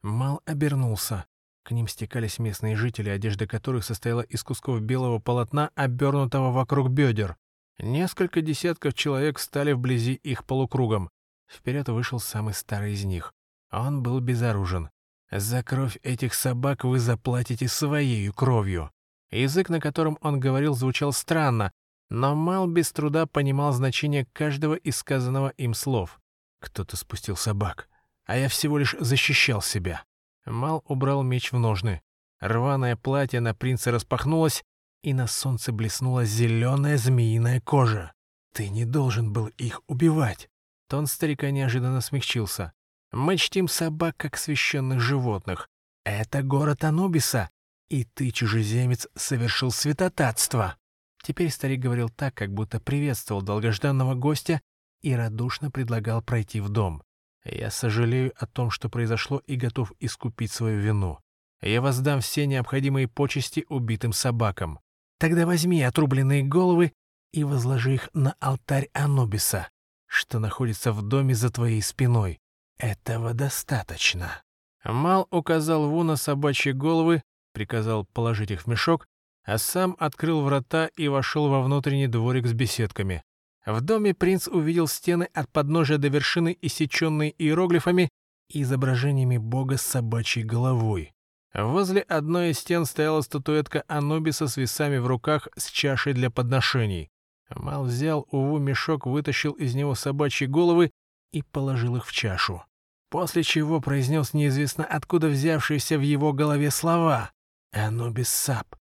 Мал 0.02 0.42
обернулся. 0.44 1.26
К 1.62 1.70
ним 1.70 1.88
стекались 1.88 2.38
местные 2.38 2.76
жители, 2.76 3.08
одежда 3.08 3.46
которых 3.46 3.84
состояла 3.84 4.20
из 4.20 4.42
кусков 4.42 4.82
белого 4.82 5.18
полотна, 5.18 5.70
обернутого 5.74 6.50
вокруг 6.50 6.90
бедер. 6.90 7.36
Несколько 7.78 8.42
десятков 8.42 8.94
человек 8.94 9.38
стали 9.38 9.72
вблизи 9.72 10.12
их 10.12 10.44
полукругом. 10.44 11.10
Вперед 11.54 11.88
вышел 11.88 12.18
самый 12.18 12.52
старый 12.52 12.94
из 12.94 13.04
них. 13.04 13.32
Он 13.70 14.02
был 14.02 14.20
безоружен. 14.20 14.90
«За 15.30 15.62
кровь 15.62 15.98
этих 16.02 16.34
собак 16.34 16.84
вы 16.84 16.98
заплатите 16.98 17.68
своей 17.68 18.30
кровью». 18.30 18.90
Язык, 19.30 19.68
на 19.68 19.80
котором 19.80 20.18
он 20.20 20.38
говорил, 20.38 20.74
звучал 20.74 21.12
странно, 21.12 21.72
но 22.10 22.34
Мал 22.34 22.66
без 22.66 22.92
труда 22.92 23.26
понимал 23.26 23.72
значение 23.72 24.26
каждого 24.32 24.74
из 24.74 24.96
сказанного 24.96 25.48
им 25.50 25.74
слов. 25.74 26.20
Кто-то 26.60 26.96
спустил 26.96 27.36
собак, 27.36 27.88
а 28.26 28.36
я 28.36 28.48
всего 28.48 28.78
лишь 28.78 28.94
защищал 28.98 29.62
себя. 29.62 30.04
Мал 30.44 30.84
убрал 30.86 31.22
меч 31.22 31.52
в 31.52 31.58
ножны. 31.58 32.02
Рваное 32.40 32.96
платье 32.96 33.40
на 33.40 33.54
принца 33.54 33.90
распахнулось, 33.90 34.62
и 35.02 35.14
на 35.14 35.26
солнце 35.26 35.72
блеснула 35.72 36.24
зеленая 36.24 36.96
змеиная 36.96 37.60
кожа. 37.60 38.12
Ты 38.52 38.68
не 38.68 38.84
должен 38.84 39.32
был 39.32 39.48
их 39.58 39.82
убивать. 39.86 40.48
Тон 40.88 41.06
старика 41.06 41.50
неожиданно 41.50 42.00
смягчился. 42.00 42.72
«Мы 43.12 43.36
чтим 43.36 43.68
собак, 43.68 44.16
как 44.16 44.36
священных 44.36 45.00
животных. 45.00 45.68
Это 46.04 46.42
город 46.42 46.84
Анубиса, 46.84 47.50
и 47.88 48.04
ты, 48.04 48.30
чужеземец, 48.30 49.06
совершил 49.14 49.70
святотатство». 49.70 50.76
Теперь 51.22 51.50
старик 51.50 51.80
говорил 51.80 52.10
так, 52.10 52.34
как 52.34 52.52
будто 52.52 52.80
приветствовал 52.80 53.40
долгожданного 53.40 54.14
гостя 54.14 54.60
и 55.00 55.14
радушно 55.14 55.70
предлагал 55.70 56.22
пройти 56.22 56.60
в 56.60 56.68
дом. 56.68 57.02
Я 57.44 57.70
сожалею 57.70 58.32
о 58.36 58.46
том, 58.46 58.70
что 58.70 58.88
произошло, 58.88 59.38
и 59.46 59.56
готов 59.56 59.92
искупить 60.00 60.52
свою 60.52 60.80
вину. 60.80 61.18
Я 61.62 61.80
воздам 61.80 62.20
все 62.20 62.46
необходимые 62.46 63.08
почести 63.08 63.64
убитым 63.68 64.12
собакам. 64.12 64.80
Тогда 65.18 65.46
возьми 65.46 65.82
отрубленные 65.82 66.42
головы 66.42 66.92
и 67.32 67.44
возложи 67.44 67.94
их 67.94 68.10
на 68.12 68.34
алтарь 68.40 68.90
Анубиса, 68.92 69.68
что 70.14 70.38
находится 70.38 70.92
в 70.92 71.02
доме 71.02 71.34
за 71.34 71.50
твоей 71.50 71.82
спиной. 71.82 72.38
Этого 72.78 73.34
достаточно». 73.34 74.42
Мал 74.84 75.26
указал 75.30 75.88
Ву 75.88 76.02
на 76.02 76.16
собачьи 76.16 76.72
головы, 76.72 77.22
приказал 77.52 78.04
положить 78.04 78.50
их 78.50 78.62
в 78.62 78.66
мешок, 78.66 79.06
а 79.44 79.58
сам 79.58 79.96
открыл 79.98 80.42
врата 80.42 80.88
и 80.96 81.08
вошел 81.08 81.48
во 81.48 81.62
внутренний 81.62 82.06
дворик 82.06 82.46
с 82.46 82.52
беседками. 82.52 83.24
В 83.66 83.80
доме 83.80 84.14
принц 84.14 84.46
увидел 84.46 84.86
стены 84.86 85.28
от 85.34 85.50
подножия 85.50 85.98
до 85.98 86.08
вершины, 86.08 86.56
иссеченные 86.60 87.34
иероглифами 87.36 88.10
и 88.50 88.62
изображениями 88.62 89.38
бога 89.38 89.78
с 89.78 89.82
собачьей 89.82 90.44
головой. 90.44 91.12
Возле 91.54 92.02
одной 92.02 92.50
из 92.50 92.58
стен 92.58 92.84
стояла 92.84 93.22
статуэтка 93.22 93.84
Анубиса 93.88 94.46
с 94.46 94.56
весами 94.56 94.98
в 94.98 95.06
руках 95.06 95.48
с 95.56 95.70
чашей 95.70 96.12
для 96.12 96.30
подношений. 96.30 97.10
Мал 97.50 97.84
взял 97.84 98.26
Уву 98.30 98.58
мешок, 98.58 99.06
вытащил 99.06 99.52
из 99.52 99.74
него 99.74 99.94
собачьи 99.94 100.46
головы 100.46 100.90
и 101.32 101.42
положил 101.42 101.96
их 101.96 102.06
в 102.06 102.12
чашу. 102.12 102.62
После 103.10 103.42
чего 103.42 103.80
произнес 103.80 104.34
неизвестно 104.34 104.84
откуда 104.84 105.28
взявшиеся 105.28 105.98
в 105.98 106.00
его 106.00 106.32
голове 106.32 106.70
слова 106.70 107.30
«Анубис 107.72 108.28
Сап», 108.28 108.76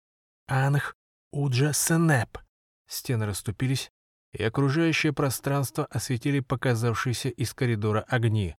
«Анх 0.46 0.94
Уджа 1.32 1.72
Сенеп». 1.72 2.38
Стены 2.88 3.26
расступились, 3.26 3.90
и 4.32 4.42
окружающее 4.42 5.12
пространство 5.12 5.86
осветили 5.90 6.40
показавшиеся 6.40 7.28
из 7.28 7.52
коридора 7.52 8.04
огни. 8.08 8.56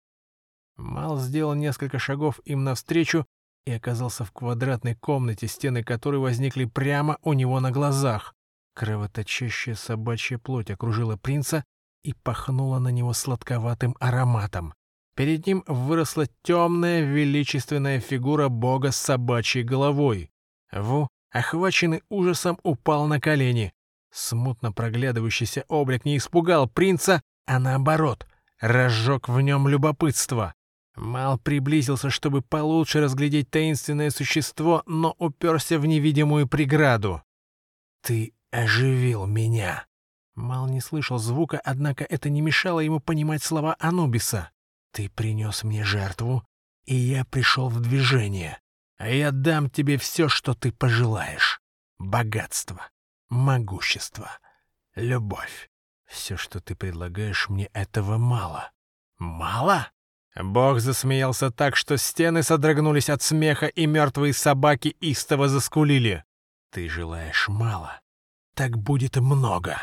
Мал 0.75 1.19
сделал 1.19 1.53
несколько 1.53 1.99
шагов 1.99 2.39
им 2.45 2.63
навстречу 2.63 3.25
и 3.65 3.71
оказался 3.71 4.25
в 4.25 4.31
квадратной 4.31 4.95
комнате, 4.95 5.47
стены 5.47 5.83
которой 5.83 6.17
возникли 6.17 6.65
прямо 6.65 7.17
у 7.21 7.33
него 7.33 7.59
на 7.59 7.71
глазах. 7.71 8.35
Кровоточащая 8.73 9.75
собачья 9.75 10.37
плоть 10.37 10.71
окружила 10.71 11.15
принца 11.15 11.63
и 12.03 12.13
пахнула 12.13 12.79
на 12.79 12.89
него 12.89 13.13
сладковатым 13.13 13.95
ароматом. 13.99 14.73
Перед 15.15 15.45
ним 15.45 15.63
выросла 15.67 16.25
темная 16.41 17.01
величественная 17.01 17.99
фигура 17.99 18.49
бога 18.49 18.91
с 18.91 18.97
собачьей 18.97 19.63
головой. 19.63 20.31
Ву, 20.71 21.07
охваченный 21.31 22.01
ужасом, 22.09 22.59
упал 22.63 23.05
на 23.05 23.19
колени. 23.19 23.73
Смутно 24.11 24.71
проглядывающийся 24.71 25.65
облик 25.67 26.05
не 26.05 26.17
испугал 26.17 26.67
принца, 26.67 27.21
а 27.45 27.59
наоборот, 27.59 28.27
разжег 28.59 29.29
в 29.29 29.39
нем 29.41 29.67
любопытство. 29.67 30.55
Мал 30.95 31.39
приблизился, 31.39 32.09
чтобы 32.09 32.41
получше 32.41 33.01
разглядеть 33.01 33.49
таинственное 33.49 34.09
существо, 34.09 34.83
но 34.85 35.15
уперся 35.17 35.77
в 35.79 35.85
невидимую 35.85 36.47
преграду. 36.47 37.23
«Ты 38.01 38.33
оживил 38.53 39.25
меня!» 39.25 39.85
Мал 40.35 40.67
не 40.67 40.81
слышал 40.81 41.17
звука, 41.17 41.59
однако 41.63 42.03
это 42.03 42.29
не 42.29 42.41
мешало 42.41 42.79
ему 42.79 42.99
понимать 42.99 43.43
слова 43.43 43.75
Анубиса. 43.79 44.51
«Ты 44.91 45.09
принес 45.09 45.63
мне 45.63 45.83
жертву, 45.83 46.45
и 46.85 46.95
я 46.95 47.25
пришел 47.25 47.69
в 47.69 47.79
движение. 47.79 48.59
А 48.97 49.09
я 49.09 49.31
дам 49.31 49.69
тебе 49.69 49.97
все, 49.97 50.29
что 50.29 50.53
ты 50.53 50.71
пожелаешь. 50.71 51.59
Богатство, 51.97 52.89
могущество, 53.29 54.29
любовь. 54.95 55.69
Все, 56.05 56.37
что 56.37 56.59
ты 56.59 56.75
предлагаешь 56.75 57.49
мне, 57.49 57.65
этого 57.73 58.17
мало. 58.17 58.71
Мало? 59.17 59.89
Бог 60.35 60.79
засмеялся 60.79 61.51
так, 61.51 61.75
что 61.75 61.97
стены 61.97 62.43
содрогнулись 62.43 63.09
от 63.09 63.21
смеха, 63.21 63.67
и 63.67 63.85
мертвые 63.85 64.33
собаки 64.33 64.89
истово 64.99 65.47
заскулили. 65.47 66.23
Ты 66.71 66.89
желаешь 66.89 67.47
мало. 67.49 67.99
Так 68.55 68.77
будет 68.77 69.17
много. 69.17 69.77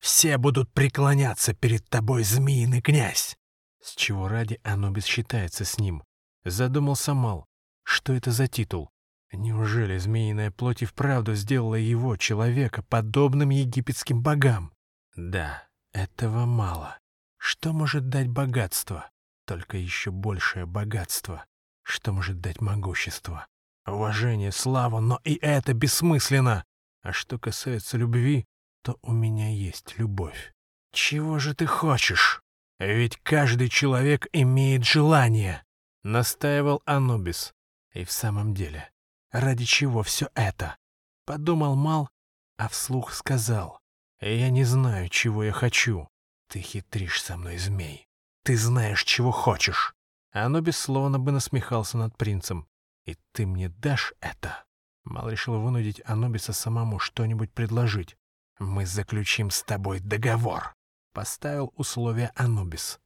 Все 0.00 0.38
будут 0.38 0.72
преклоняться 0.72 1.54
перед 1.54 1.88
тобой, 1.88 2.22
змеиный 2.24 2.80
князь. 2.80 3.36
С 3.82 3.94
чего 3.94 4.28
ради 4.28 4.60
Анубис 4.64 5.04
считается 5.04 5.64
с 5.64 5.78
ним? 5.78 6.02
Задумался 6.44 7.14
Мал. 7.14 7.46
Что 7.84 8.12
это 8.12 8.30
за 8.30 8.46
титул? 8.48 8.90
Неужели 9.32 9.98
змеиная 9.98 10.50
плоть 10.50 10.82
и 10.82 10.86
вправду 10.86 11.34
сделала 11.34 11.74
его, 11.74 12.16
человека, 12.16 12.82
подобным 12.82 13.50
египетским 13.50 14.22
богам? 14.22 14.72
Да, 15.16 15.68
этого 15.92 16.46
мало. 16.46 16.98
Что 17.36 17.72
может 17.72 18.08
дать 18.08 18.28
богатство? 18.28 19.10
Только 19.46 19.76
еще 19.76 20.10
большее 20.10 20.66
богатство. 20.66 21.44
Что 21.82 22.12
может 22.12 22.40
дать 22.40 22.60
могущество? 22.60 23.46
Уважение, 23.86 24.52
славу, 24.52 25.00
но 25.00 25.20
и 25.24 25.34
это 25.34 25.72
бессмысленно. 25.72 26.64
А 27.08 27.12
что 27.14 27.38
касается 27.38 27.96
любви, 27.96 28.44
то 28.82 28.98
у 29.00 29.12
меня 29.12 29.48
есть 29.48 29.96
любовь. 29.96 30.52
Чего 30.92 31.38
же 31.38 31.54
ты 31.54 31.64
хочешь? 31.64 32.42
Ведь 32.78 33.16
каждый 33.22 33.70
человек 33.70 34.26
имеет 34.34 34.84
желание,— 34.84 35.64
настаивал 36.02 36.82
Анубис. 36.84 37.54
И 37.94 38.04
в 38.04 38.12
самом 38.12 38.52
деле, 38.52 38.90
Ради 39.32 39.64
чего 39.64 40.02
все 40.02 40.28
это? 40.34 40.76
Подумал 41.24 41.76
Мал, 41.76 42.10
а 42.58 42.68
вслух 42.68 43.14
сказал. 43.14 43.80
Я 44.20 44.50
не 44.50 44.64
знаю, 44.64 45.08
чего 45.08 45.44
я 45.44 45.52
хочу. 45.52 46.10
Ты 46.50 46.60
хитришь 46.60 47.22
со 47.22 47.38
мной, 47.38 47.56
змей. 47.56 48.06
Ты 48.44 48.54
знаешь, 48.54 49.04
чего 49.04 49.30
хочешь. 49.30 49.94
Анубис 50.32 50.76
словно 50.76 51.18
бы 51.18 51.32
насмехался 51.32 51.96
над 51.96 52.18
принцем. 52.18 52.68
И 53.06 53.16
ты 53.32 53.46
мне 53.46 53.70
дашь 53.70 54.12
это? 54.20 54.67
Мал 55.08 55.30
решил 55.30 55.58
вынудить 55.58 56.02
Анубиса 56.04 56.52
самому 56.52 56.98
что-нибудь 56.98 57.50
предложить. 57.50 58.18
Мы 58.58 58.84
заключим 58.84 59.50
с 59.50 59.62
тобой 59.62 60.00
договор. 60.00 60.74
Поставил 61.14 61.72
условие 61.76 62.30
Анубис. 62.34 63.00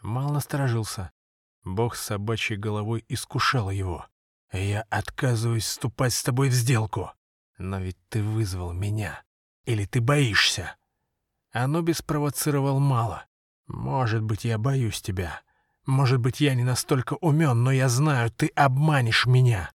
Мал 0.00 0.30
насторожился. 0.30 1.10
Бог 1.64 1.96
с 1.96 2.02
собачьей 2.02 2.56
головой 2.58 3.04
искушал 3.08 3.70
его. 3.70 4.06
Я 4.52 4.82
отказываюсь 4.82 5.64
вступать 5.64 6.12
с 6.12 6.22
тобой 6.22 6.48
в 6.48 6.52
сделку. 6.52 7.10
Но 7.58 7.80
ведь 7.80 7.98
ты 8.08 8.22
вызвал 8.22 8.72
меня. 8.72 9.24
Или 9.64 9.84
ты 9.84 10.00
боишься? 10.00 10.76
Анубис 11.50 12.02
провоцировал 12.02 12.78
мало. 12.78 13.26
Может 13.66 14.22
быть, 14.22 14.44
я 14.44 14.58
боюсь 14.58 15.02
тебя. 15.02 15.42
Может 15.86 16.20
быть, 16.20 16.40
я 16.40 16.54
не 16.54 16.62
настолько 16.62 17.14
умен, 17.14 17.64
но 17.64 17.72
я 17.72 17.88
знаю, 17.88 18.30
ты 18.30 18.46
обманешь 18.54 19.26
меня. 19.26 19.72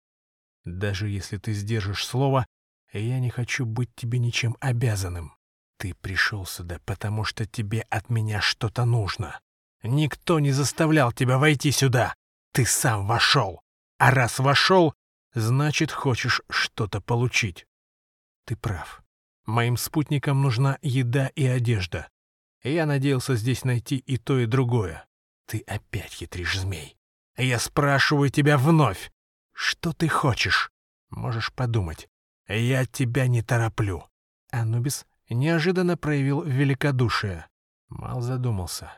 Даже 0.65 1.09
если 1.09 1.39
ты 1.39 1.53
сдержишь 1.53 2.05
слово, 2.05 2.47
я 2.93 3.19
не 3.19 3.31
хочу 3.31 3.65
быть 3.65 3.95
тебе 3.95 4.19
ничем 4.19 4.57
обязанным. 4.61 5.35
Ты 5.79 5.95
пришел 5.95 6.47
сюда, 6.47 6.79
потому 6.85 7.25
что 7.25 7.47
тебе 7.47 7.83
от 7.91 8.09
меня 8.11 8.41
что-то 8.41 8.85
нужно. 8.85 9.41
Никто 9.83 10.39
не 10.39 10.53
заставлял 10.53 11.11
тебя 11.13 11.39
войти 11.39 11.73
сюда. 11.73 12.15
Ты 12.53 12.65
сам 12.65 13.07
вошел. 13.07 13.61
А 13.99 14.11
раз 14.11 14.39
вошел, 14.39 14.95
значит, 15.35 15.91
хочешь 15.91 16.43
что-то 16.51 17.01
получить. 17.01 17.67
Ты 18.45 18.57
прав. 18.57 19.03
Моим 19.47 19.77
спутникам 19.77 20.43
нужна 20.43 20.79
еда 20.83 21.29
и 21.35 21.47
одежда. 21.47 22.09
Я 22.63 22.87
надеялся 22.87 23.35
здесь 23.35 23.65
найти 23.65 23.97
и 23.97 24.19
то, 24.19 24.39
и 24.39 24.47
другое. 24.47 25.05
Ты 25.47 25.61
опять 25.67 26.13
хитришь, 26.13 26.61
змей. 26.61 26.97
Я 27.37 27.59
спрашиваю 27.59 28.31
тебя 28.31 28.57
вновь. 28.57 29.11
Что 29.53 29.93
ты 29.93 30.09
хочешь? 30.09 30.71
Можешь 31.11 31.53
подумать. 31.53 32.09
Я 32.49 32.87
тебя 32.87 33.27
не 33.27 33.43
тороплю. 33.43 34.05
Анубис 34.51 35.07
неожиданно 35.29 35.97
проявил 35.97 36.43
великодушие. 36.43 37.47
Мал 37.89 38.21
задумался. 38.21 38.93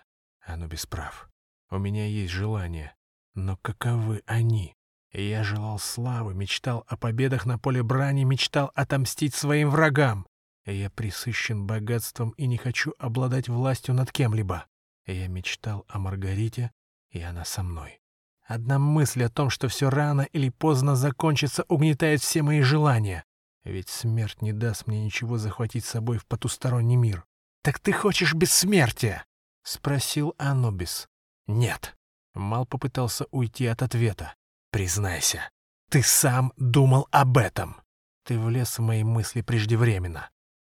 Анубис 0.45 0.87
прав. 0.87 1.29
У 1.71 1.79
меня 1.79 2.07
есть 2.07 2.33
желание. 2.33 2.95
Но 3.35 3.57
каковы 3.57 4.23
они? 4.27 4.77
Я 5.13 5.45
желал 5.45 5.79
славы, 5.79 6.35
мечтал 6.35 6.85
о 6.89 6.97
победах 6.97 7.47
на 7.47 7.59
поле 7.59 7.83
брани, 7.83 8.25
мечтал 8.25 8.71
отомстить 8.75 9.35
своим 9.35 9.71
врагам. 9.71 10.27
Я 10.67 10.91
присыщен 10.91 11.67
богатством 11.67 12.31
и 12.31 12.47
не 12.47 12.57
хочу 12.57 12.95
обладать 12.99 13.49
властью 13.49 13.95
над 13.95 14.11
кем-либо. 14.11 14.67
Я 15.07 15.29
мечтал 15.29 15.85
о 15.89 15.99
Маргарите, 15.99 16.73
и 17.11 17.21
она 17.21 17.45
со 17.45 17.63
мной. 17.63 18.01
Одна 18.45 18.79
мысль 18.79 19.25
о 19.25 19.31
том, 19.31 19.49
что 19.51 19.69
все 19.69 19.89
рано 19.89 20.23
или 20.23 20.51
поздно 20.51 20.97
закончится, 20.97 21.65
угнетает 21.69 22.21
все 22.21 22.43
мои 22.43 22.61
желания. 22.61 23.25
Ведь 23.65 23.89
смерть 23.89 24.43
не 24.43 24.53
даст 24.53 24.87
мне 24.87 25.05
ничего 25.05 25.39
захватить 25.39 25.85
с 25.85 25.91
собой 25.91 26.19
в 26.19 26.27
потусторонний 26.27 26.97
мир. 26.97 27.25
«Так 27.63 27.81
ты 27.81 27.93
хочешь 27.93 28.35
бессмертия?»— 28.35 29.25
спросил 29.63 30.35
Анубис. 30.37 31.09
«Нет». 31.47 31.97
Мал 32.35 32.67
попытался 32.67 33.27
уйти 33.31 33.67
от 33.67 33.83
ответа. 33.83 34.35
Признайся, 34.71 35.49
ты 35.89 36.03
сам 36.03 36.53
думал 36.57 37.07
об 37.13 37.39
этом. 37.39 37.77
Ты 38.25 38.39
влез 38.39 38.77
в 38.77 38.83
мои 38.83 39.05
мысли 39.05 39.41
преждевременно. 39.41 40.31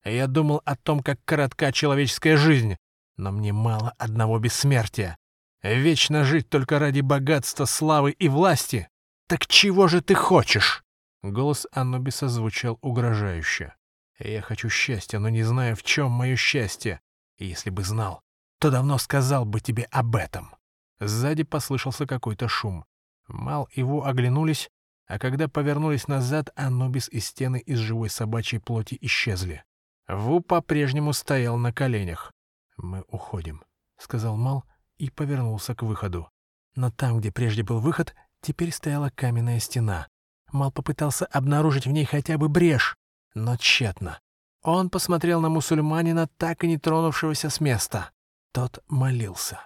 Я 0.04 0.28
думал 0.28 0.62
о 0.64 0.76
том, 0.76 1.02
как 1.02 1.18
коротка 1.24 1.72
человеческая 1.72 2.36
жизнь, 2.36 2.76
но 3.16 3.32
мне 3.32 3.52
мало 3.52 3.92
одного 3.98 4.38
бессмертия. 4.38 5.18
Вечно 5.62 6.24
жить 6.24 6.48
только 6.48 6.78
ради 6.78 7.00
богатства, 7.00 7.64
славы 7.64 8.12
и 8.12 8.28
власти? 8.28 8.88
Так 9.26 9.46
чего 9.46 9.88
же 9.88 10.00
ты 10.00 10.14
хочешь?» 10.14 10.84
Голос 11.22 11.66
Анубиса 11.72 12.28
звучал 12.28 12.78
угрожающе. 12.80 13.74
«Я 14.18 14.40
хочу 14.40 14.68
счастья, 14.68 15.18
но 15.18 15.28
не 15.28 15.42
знаю, 15.42 15.76
в 15.76 15.82
чем 15.82 16.10
мое 16.10 16.36
счастье. 16.36 17.00
И 17.36 17.46
если 17.46 17.70
бы 17.70 17.82
знал, 17.82 18.22
то 18.60 18.70
давно 18.70 18.98
сказал 18.98 19.44
бы 19.44 19.60
тебе 19.60 19.84
об 19.90 20.16
этом». 20.16 20.54
Сзади 21.00 21.42
послышался 21.42 22.06
какой-то 22.06 22.48
шум. 22.48 22.84
Мал 23.26 23.68
и 23.72 23.82
Ву 23.82 24.02
оглянулись, 24.02 24.70
а 25.06 25.18
когда 25.18 25.48
повернулись 25.48 26.08
назад, 26.08 26.50
Анубис 26.56 27.08
и 27.08 27.20
стены 27.20 27.60
из 27.60 27.78
живой 27.78 28.10
собачьей 28.10 28.60
плоти 28.60 28.96
исчезли. 29.00 29.64
Ву 30.08 30.40
по-прежнему 30.40 31.12
стоял 31.12 31.56
на 31.56 31.72
коленях. 31.72 32.32
«Мы 32.76 33.04
уходим»,— 33.08 33.62
сказал 33.98 34.36
Мал 34.36 34.64
и 34.98 35.10
повернулся 35.10 35.74
к 35.74 35.82
выходу. 35.82 36.30
Но 36.74 36.90
там, 36.90 37.18
где 37.18 37.32
прежде 37.32 37.62
был 37.62 37.80
выход, 37.80 38.14
теперь 38.40 38.72
стояла 38.72 39.10
каменная 39.10 39.60
стена. 39.60 40.08
Мал 40.52 40.70
попытался 40.70 41.26
обнаружить 41.26 41.86
в 41.86 41.90
ней 41.90 42.04
хотя 42.04 42.38
бы 42.38 42.48
брешь, 42.48 42.96
но 43.34 43.56
тщетно. 43.56 44.20
Он 44.62 44.90
посмотрел 44.90 45.40
на 45.40 45.48
мусульманина, 45.48 46.28
так 46.36 46.64
и 46.64 46.68
не 46.68 46.78
тронувшегося 46.78 47.50
с 47.50 47.60
места. 47.60 48.10
Тот 48.52 48.82
молился. 48.88 49.60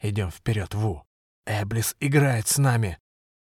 «Идем 0.00 0.30
вперед, 0.30 0.74
Ву. 0.74 1.04
Эблис 1.46 1.96
играет 2.00 2.48
с 2.48 2.58
нами». 2.58 2.98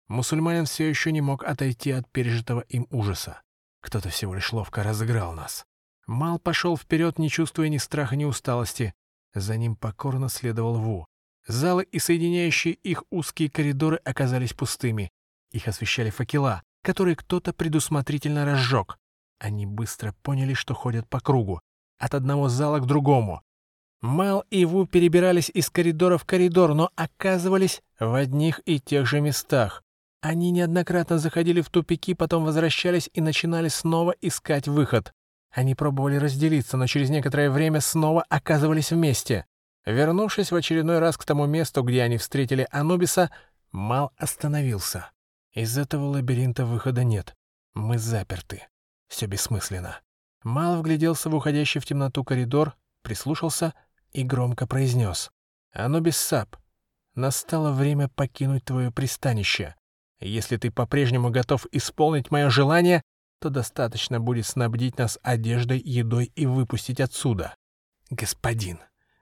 Мусульманин 0.09 0.67
все 0.67 0.89
еще 0.89 1.13
не 1.13 1.21
мог 1.21 1.45
отойти 1.45 1.91
от 1.91 2.11
пережитого 2.11 2.61
им 2.61 2.87
ужаса. 2.91 3.43
Кто-то 3.81 4.09
всего 4.09 4.35
лишь 4.35 4.53
ловко 4.53 4.83
разыграл 4.83 5.33
нас. 5.33 5.67
Мал 6.07 6.39
пошел 6.39 6.77
вперед, 6.77 7.19
не 7.19 7.29
чувствуя 7.29 7.69
ни 7.69 7.79
страха, 7.79 8.17
ни 8.17 8.25
усталости. 8.25 8.95
За 9.35 9.57
ним 9.57 9.77
покорно 9.77 10.29
следовал 10.29 10.79
Ву. 10.79 11.07
Залы 11.47 11.85
и 11.85 11.99
соединяющие 11.99 12.75
их 12.75 13.05
узкие 13.11 13.49
коридоры 13.51 13.97
оказались 14.05 14.53
пустыми. 14.53 15.11
Их 15.53 15.69
освещали 15.69 16.11
факела, 16.11 16.63
которые 16.83 17.17
кто-то 17.17 17.53
предусмотрительно 17.53 18.45
разжег. 18.45 18.99
Они 19.39 19.67
быстро 19.67 20.15
поняли, 20.23 20.55
что 20.55 20.75
ходят 20.75 21.09
по 21.09 21.21
кругу, 21.21 21.61
от 21.99 22.15
одного 22.15 22.49
зала 22.49 22.81
к 22.81 22.87
другому. 22.87 23.43
Мал 24.03 24.45
и 24.51 24.65
Ву 24.65 24.87
перебирались 24.87 25.51
из 25.53 25.71
коридора 25.71 26.19
в 26.19 26.25
коридор, 26.25 26.75
но 26.75 26.91
оказывались 26.97 27.83
в 27.99 28.15
одних 28.15 28.61
и 28.67 28.79
тех 28.79 29.07
же 29.07 29.21
местах. 29.21 29.83
Они 30.21 30.51
неоднократно 30.51 31.19
заходили 31.19 31.61
в 31.61 31.71
тупики, 31.71 32.15
потом 32.15 32.45
возвращались 32.45 33.09
и 33.15 33.21
начинали 33.21 33.69
снова 33.69 34.15
искать 34.21 34.69
выход. 34.69 35.13
Они 35.55 35.75
пробовали 35.75 36.17
разделиться, 36.17 36.77
но 36.77 36.87
через 36.87 37.09
некоторое 37.09 37.51
время 37.51 37.81
снова 37.81 38.23
оказывались 38.29 38.91
вместе. 38.91 39.47
Вернувшись 39.87 40.51
в 40.51 40.57
очередной 40.57 40.99
раз 40.99 41.17
к 41.17 41.25
тому 41.25 41.47
месту, 41.47 41.83
где 41.83 42.03
они 42.03 42.19
встретили 42.19 42.67
Анубиса, 42.73 43.31
Мал 43.71 44.13
остановился. 44.17 45.11
Из 45.53 45.79
этого 45.79 46.07
лабиринта 46.07 46.67
выхода 46.67 47.05
нет. 47.05 47.35
Мы 47.75 47.99
заперты. 47.99 48.67
Все 49.09 49.27
бессмысленно. 49.27 50.01
Мал 50.43 50.79
вгляделся 50.79 51.31
в 51.31 51.35
уходящий 51.35 51.81
в 51.81 51.87
темноту 51.87 52.25
коридор, 52.25 52.75
прислушался 53.03 53.75
и 54.13 54.25
громко 54.25 54.67
произнес. 54.67 55.31
«Анубис 55.73 56.17
Сап, 56.17 56.57
настало 57.15 57.73
время 57.73 58.09
покинуть 58.09 58.65
твое 58.65 58.91
пристанище. 58.91 59.77
Если 60.21 60.57
ты 60.57 60.71
по-прежнему 60.71 61.31
готов 61.31 61.67
исполнить 61.71 62.31
мое 62.31 62.49
желание, 62.51 63.03
то 63.41 63.51
достаточно 63.51 64.19
будет 64.19 64.47
снабдить 64.47 64.99
нас 64.99 65.19
одеждой, 65.23 65.79
едой 65.79 66.33
и 66.35 66.47
выпустить 66.47 67.01
отсюда. 67.01 67.55
Господин, 68.11 68.81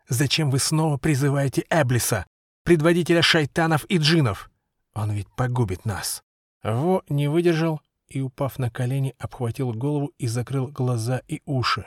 зачем 0.09 0.51
вы 0.51 0.59
снова 0.59 0.97
призываете 0.97 1.65
Эблиса, 1.71 2.27
предводителя 2.63 3.23
шайтанов 3.23 3.85
и 3.89 3.99
джинов? 3.99 4.51
Он 4.95 5.11
ведь 5.13 5.29
погубит 5.35 5.85
нас. 5.85 6.23
Во 6.63 7.03
не 7.09 7.29
выдержал 7.29 7.81
и, 8.09 8.21
упав 8.21 8.59
на 8.59 8.71
колени, 8.71 9.15
обхватил 9.19 9.73
голову 9.73 10.13
и 10.19 10.27
закрыл 10.27 10.69
глаза 10.69 11.21
и 11.29 11.43
уши. 11.45 11.87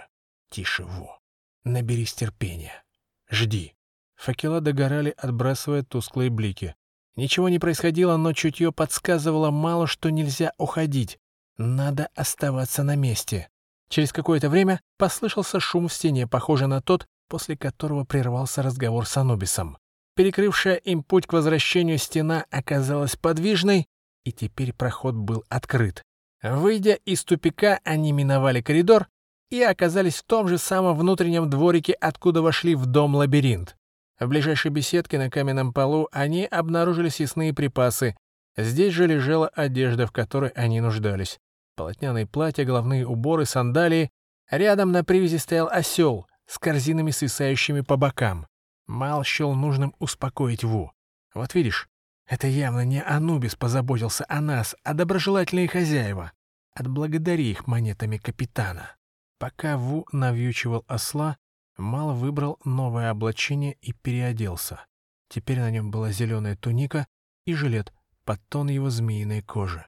Тише, 0.50 0.84
Во. 0.84 1.20
Наберись 1.64 2.14
терпения. 2.14 2.84
Жди. 3.30 3.76
Факела 4.16 4.62
догорали, 4.62 5.14
отбрасывая 5.18 5.84
тусклые 5.84 6.30
блики. 6.30 6.76
Ничего 7.16 7.50
не 7.50 7.60
происходило, 7.60 8.16
но 8.18 8.34
чутье 8.34 8.72
подсказывало 8.72 9.52
мало, 9.52 9.88
что 9.88 10.10
нельзя 10.10 10.54
уходить. 10.58 11.20
Надо 11.58 12.10
оставаться 12.16 12.84
на 12.84 12.96
месте. 12.96 13.50
Через 13.90 14.12
какое-то 14.14 14.50
время 14.50 14.82
послышался 14.98 15.60
шум 15.60 15.88
в 15.88 15.94
стене, 15.94 16.28
похожий 16.28 16.68
на 16.68 16.82
тот, 16.82 17.08
после 17.28 17.58
которого 17.58 18.04
прервался 18.04 18.62
разговор 18.62 19.06
с 19.06 19.18
Анубисом. 19.18 19.78
Перекрывшая 20.16 20.76
им 20.76 21.04
путь 21.04 21.28
к 21.28 21.34
возвращению 21.34 21.98
стена 21.98 22.46
оказалась 22.50 23.16
подвижной, 23.16 23.88
и 24.24 24.32
теперь 24.32 24.74
проход 24.74 25.16
был 25.16 25.44
открыт. 25.50 26.02
Выйдя 26.42 26.94
из 26.94 27.24
тупика, 27.24 27.80
они 27.84 28.12
миновали 28.12 28.62
коридор 28.62 29.08
и 29.50 29.62
оказались 29.62 30.16
в 30.16 30.24
том 30.24 30.48
же 30.48 30.58
самом 30.58 30.98
внутреннем 30.98 31.50
дворике, 31.50 31.94
откуда 31.94 32.42
вошли 32.42 32.76
в 32.76 32.86
дом-лабиринт. 32.86 33.76
В 34.20 34.28
ближайшей 34.28 34.72
беседке 34.72 35.18
на 35.18 35.30
каменном 35.30 35.74
полу 35.74 36.10
они 36.12 36.46
обнаружили 36.46 37.10
съестные 37.10 37.54
припасы. 37.54 38.16
Здесь 38.58 38.94
же 38.94 39.06
лежала 39.06 39.48
одежда, 39.50 40.08
в 40.08 40.12
которой 40.12 40.50
они 40.50 40.82
нуждались 40.82 41.40
полотняные 41.78 42.26
платья, 42.26 42.66
головные 42.66 43.08
уборы, 43.08 43.46
сандалии. 43.46 44.10
Рядом 44.50 44.92
на 44.92 45.06
привязи 45.06 45.38
стоял 45.38 45.70
осел 45.70 46.28
с 46.48 46.58
корзинами, 46.58 47.12
свисающими 47.12 47.82
по 47.82 47.98
бокам. 47.98 48.48
Мал 48.88 49.24
счел 49.24 49.54
нужным 49.54 49.94
успокоить 50.00 50.64
Ву. 50.64 50.92
Вот 51.34 51.54
видишь, 51.54 51.88
это 52.26 52.48
явно 52.48 52.84
не 52.86 53.04
Анубис 53.04 53.56
позаботился 53.56 54.26
о 54.28 54.42
нас, 54.42 54.76
а 54.84 54.94
доброжелательные 54.94 55.68
хозяева. 55.68 56.32
Отблагодари 56.74 57.52
их 57.52 57.68
монетами 57.68 58.18
капитана. 58.18 58.96
Пока 59.40 59.78
Ву 59.78 60.08
навьючивал 60.12 60.84
осла, 60.88 61.38
Мал 61.78 62.16
выбрал 62.16 62.60
новое 62.64 63.12
облачение 63.12 63.78
и 63.82 63.94
переоделся. 63.94 64.86
Теперь 65.30 65.60
на 65.60 65.70
нем 65.70 65.92
была 65.92 66.12
зеленая 66.12 66.56
туника 66.56 67.08
и 67.46 67.54
жилет 67.54 67.94
под 68.26 68.42
тон 68.50 68.70
его 68.70 68.90
змеиной 68.90 69.42
кожи. 69.42 69.86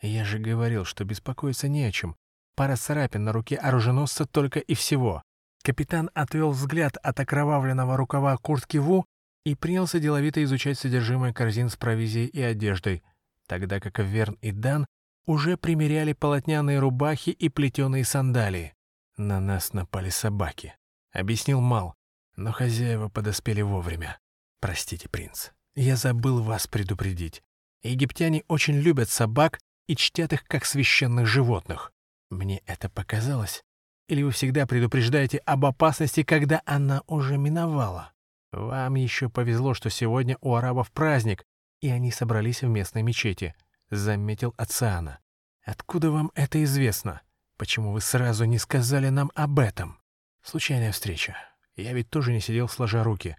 Я 0.00 0.24
же 0.24 0.38
говорил, 0.38 0.84
что 0.84 1.04
беспокоиться 1.04 1.68
не 1.68 1.84
о 1.84 1.92
чем. 1.92 2.16
Пара 2.56 2.76
царапин 2.76 3.24
на 3.24 3.32
руке 3.32 3.56
оруженосца 3.56 4.26
только 4.26 4.58
и 4.58 4.74
всего. 4.74 5.22
Капитан 5.62 6.10
отвел 6.14 6.50
взгляд 6.50 6.96
от 6.96 7.20
окровавленного 7.20 7.96
рукава 7.96 8.36
куртки 8.36 8.78
Ву 8.78 9.04
и 9.44 9.54
принялся 9.54 10.00
деловито 10.00 10.42
изучать 10.42 10.78
содержимое 10.78 11.32
корзин 11.32 11.68
с 11.68 11.76
провизией 11.76 12.26
и 12.26 12.40
одеждой, 12.40 13.02
тогда 13.46 13.80
как 13.80 13.98
Верн 14.00 14.36
и 14.40 14.50
Дан 14.50 14.86
уже 15.26 15.56
примеряли 15.56 16.12
полотняные 16.12 16.78
рубахи 16.78 17.30
и 17.30 17.48
плетеные 17.48 18.04
сандалии. 18.04 18.74
«На 19.16 19.40
нас 19.40 19.72
напали 19.72 20.08
собаки»,— 20.10 20.74
объяснил 21.12 21.60
Мал, 21.60 21.94
но 22.36 22.50
хозяева 22.50 23.08
подоспели 23.08 23.62
вовремя. 23.62 24.18
«Простите, 24.60 25.08
принц, 25.08 25.50
я 25.74 25.96
забыл 25.96 26.42
вас 26.42 26.66
предупредить. 26.66 27.42
Египтяне 27.82 28.44
очень 28.48 28.74
любят 28.74 29.10
собак 29.10 29.60
и 29.86 29.96
чтят 29.96 30.32
их 30.32 30.44
как 30.44 30.64
священных 30.64 31.26
животных. 31.26 31.92
Мне 32.30 32.62
это 32.66 32.88
показалось? 32.88 33.62
Или 34.08 34.22
вы 34.22 34.30
всегда 34.30 34.66
предупреждаете 34.66 35.38
об 35.38 35.64
опасности, 35.64 36.22
когда 36.22 36.62
она 36.66 37.02
уже 37.06 37.38
миновала? 37.38 38.12
Вам 38.50 38.96
еще 38.96 39.28
повезло, 39.28 39.74
что 39.74 39.90
сегодня 39.90 40.36
у 40.40 40.54
арабов 40.54 40.90
праздник, 40.92 41.44
и 41.80 41.88
они 41.88 42.10
собрались 42.10 42.62
в 42.62 42.68
местной 42.68 43.02
мечети,— 43.02 43.54
заметил 43.90 44.54
Ациана. 44.56 45.20
Откуда 45.64 46.10
вам 46.10 46.30
это 46.34 46.62
известно? 46.64 47.22
Почему 47.56 47.92
вы 47.92 48.00
сразу 48.00 48.44
не 48.44 48.58
сказали 48.58 49.08
нам 49.08 49.30
об 49.34 49.58
этом? 49.58 50.00
Случайная 50.42 50.92
встреча. 50.92 51.36
Я 51.76 51.92
ведь 51.92 52.10
тоже 52.10 52.32
не 52.32 52.40
сидел 52.40 52.68
сложа 52.68 53.04
руки. 53.04 53.36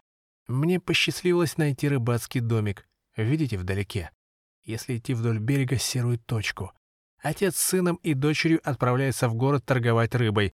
Мне 0.47 0.79
посчастливилось 0.79 1.57
найти 1.57 1.89
рыбацкий 1.89 2.39
домик. 2.39 2.87
Видите 3.15 3.57
вдалеке? 3.57 4.11
если 4.63 4.97
идти 4.97 5.13
вдоль 5.13 5.39
берега 5.39 5.77
серую 5.77 6.17
точку. 6.17 6.71
Отец 7.23 7.55
с 7.55 7.63
сыном 7.63 7.95
и 8.03 8.13
дочерью 8.13 8.59
отправляются 8.65 9.29
в 9.29 9.35
город 9.35 9.63
торговать 9.65 10.13
рыбой. 10.13 10.53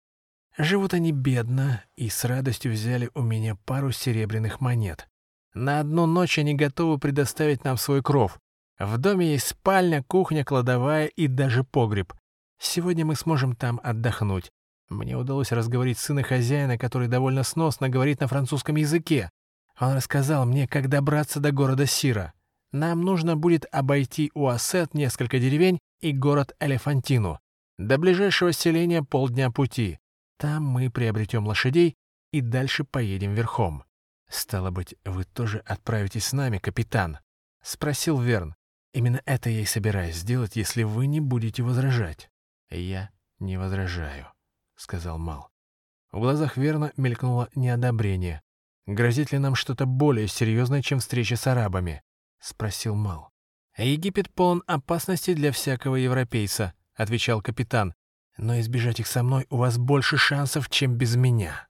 Живут 0.56 0.94
они 0.94 1.12
бедно 1.12 1.84
и 1.96 2.10
с 2.10 2.24
радостью 2.26 2.72
взяли 2.74 3.10
у 3.16 3.24
меня 3.24 3.56
пару 3.66 3.92
серебряных 3.92 4.62
монет. 4.62 5.08
На 5.56 5.80
одну 5.80 6.06
ночь 6.06 6.38
они 6.38 6.54
готовы 6.54 7.00
предоставить 7.00 7.64
нам 7.64 7.76
свой 7.78 8.04
кров. 8.04 8.40
В 8.78 9.00
доме 9.00 9.32
есть 9.32 9.48
спальня, 9.48 10.04
кухня, 10.04 10.46
кладовая 10.46 11.08
и 11.08 11.26
даже 11.26 11.64
погреб. 11.64 12.14
Сегодня 12.60 13.04
мы 13.04 13.16
сможем 13.16 13.56
там 13.56 13.82
отдохнуть. 13.84 14.52
Мне 14.90 15.18
удалось 15.18 15.52
разговорить 15.52 15.98
сына 15.98 16.22
хозяина, 16.22 16.78
который 16.78 17.08
довольно 17.08 17.42
сносно 17.42 17.90
говорит 17.90 18.20
на 18.20 18.28
французском 18.28 18.76
языке. 18.76 19.32
Он 19.80 19.94
рассказал 19.94 20.46
мне, 20.46 20.68
как 20.68 20.88
добраться 20.88 21.40
до 21.40 21.52
города 21.52 21.88
Сира. 21.88 22.34
Нам 22.72 23.02
нужно 23.02 23.36
будет 23.36 23.66
обойти 23.72 24.30
Уассет 24.36 24.94
несколько 24.94 25.40
деревень 25.40 25.80
и 26.02 26.14
город 26.14 26.56
Элефантину. 26.60 27.40
До 27.78 27.98
ближайшего 27.98 28.52
селения 28.52 29.04
полдня 29.04 29.52
пути. 29.52 30.00
Там 30.38 30.64
мы 30.64 30.90
приобретем 30.90 31.46
лошадей 31.48 31.96
и 32.32 32.42
дальше 32.42 32.84
поедем 32.84 33.34
верхом. 33.34 33.84
«Стало 34.30 34.70
быть, 34.70 34.96
вы 35.06 35.24
тоже 35.24 35.60
отправитесь 35.60 36.28
с 36.28 36.34
нами, 36.34 36.60
капитан?»— 36.60 37.20
спросил 37.64 38.20
Верн. 38.20 38.56
«Именно 38.94 39.22
это 39.26 39.50
я 39.50 39.62
и 39.62 39.66
собираюсь 39.66 40.16
сделать, 40.16 40.56
если 40.56 40.84
вы 40.84 41.08
не 41.08 41.20
будете 41.20 41.64
возражать». 41.64 42.30
«Я 42.70 43.10
не 43.40 43.58
возражаю»,— 43.58 44.28
сказал 44.76 45.18
Мал. 45.18 45.50
В 46.12 46.20
глазах 46.20 46.58
Верна 46.58 46.92
мелькнуло 46.96 47.50
неодобрение. 47.56 48.42
«Грозит 48.86 49.32
ли 49.32 49.40
нам 49.40 49.56
что-то 49.56 49.86
более 49.86 50.28
серьезное, 50.28 50.82
чем 50.82 51.00
встреча 51.00 51.36
с 51.36 51.48
арабами?»— 51.48 52.04
спросил 52.40 52.96
Мал. 52.96 53.29
«Египет 53.80 54.30
полон 54.30 54.62
опасностей 54.68 55.34
для 55.34 55.54
всякого 55.54 55.96
европейца»,— 55.96 56.74
отвечал 56.96 57.42
капитан. 57.42 57.94
«Но 58.38 58.60
избежать 58.60 59.00
их 59.00 59.08
со 59.08 59.24
мной 59.24 59.48
у 59.50 59.58
вас 59.58 59.78
больше 59.78 60.18
шансов, 60.18 60.70
чем 60.70 60.96
без 60.96 61.16
меня». 61.16 61.70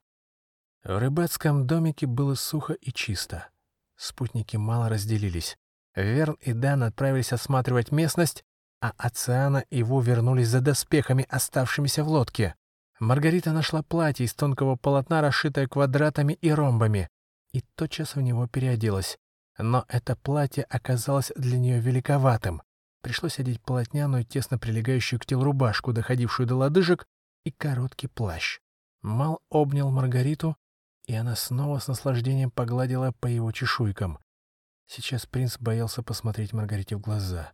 В 0.84 0.98
рыбацком 0.98 1.68
домике 1.68 2.08
было 2.08 2.34
сухо 2.34 2.74
и 2.74 2.92
чисто. 2.92 3.50
Спутники 3.96 4.56
мало 4.56 4.90
разделились. 4.90 5.58
Верн 5.96 6.38
и 6.42 6.54
Дан 6.54 6.84
отправились 6.84 7.34
осматривать 7.34 7.92
местность, 7.92 8.44
а 8.82 8.94
Оциана 8.98 9.66
и 9.70 9.84
Ву 9.84 10.00
вернулись 10.00 10.48
за 10.48 10.62
доспехами, 10.62 11.28
оставшимися 11.30 12.04
в 12.04 12.08
лодке. 12.08 12.56
Маргарита 13.00 13.52
нашла 13.52 13.84
платье 13.84 14.26
из 14.26 14.34
тонкого 14.34 14.78
полотна, 14.78 15.22
расшитое 15.22 15.68
квадратами 15.68 16.34
и 16.34 16.50
ромбами, 16.50 17.10
и 17.52 17.62
тотчас 17.76 18.16
в 18.16 18.22
него 18.22 18.48
переоделась. 18.48 19.20
Но 19.60 19.84
это 19.90 20.16
платье 20.16 20.64
оказалось 20.64 21.34
для 21.36 21.60
нее 21.60 21.82
великоватым. 21.82 22.62
Пришлось 23.02 23.40
одеть 23.40 23.62
полотняную, 23.62 24.24
тесно 24.24 24.58
прилегающую 24.58 25.20
к 25.20 25.26
телу 25.26 25.44
рубашку, 25.44 25.92
доходившую 25.92 26.48
до 26.48 26.56
лодыжек, 26.56 27.06
и 27.44 27.52
короткий 27.52 28.08
плащ. 28.08 28.60
Мал 29.02 29.42
обнял 29.50 29.92
Маргариту, 29.92 30.56
и 31.08 31.14
она 31.14 31.36
снова 31.36 31.80
с 31.80 31.88
наслаждением 31.88 32.52
погладила 32.52 33.14
по 33.20 33.28
его 33.28 33.52
чешуйкам. 33.52 34.20
Сейчас 34.88 35.26
принц 35.26 35.58
боялся 35.60 36.04
посмотреть 36.04 36.54
Маргарите 36.54 36.96
в 36.96 37.02
глаза. 37.02 37.54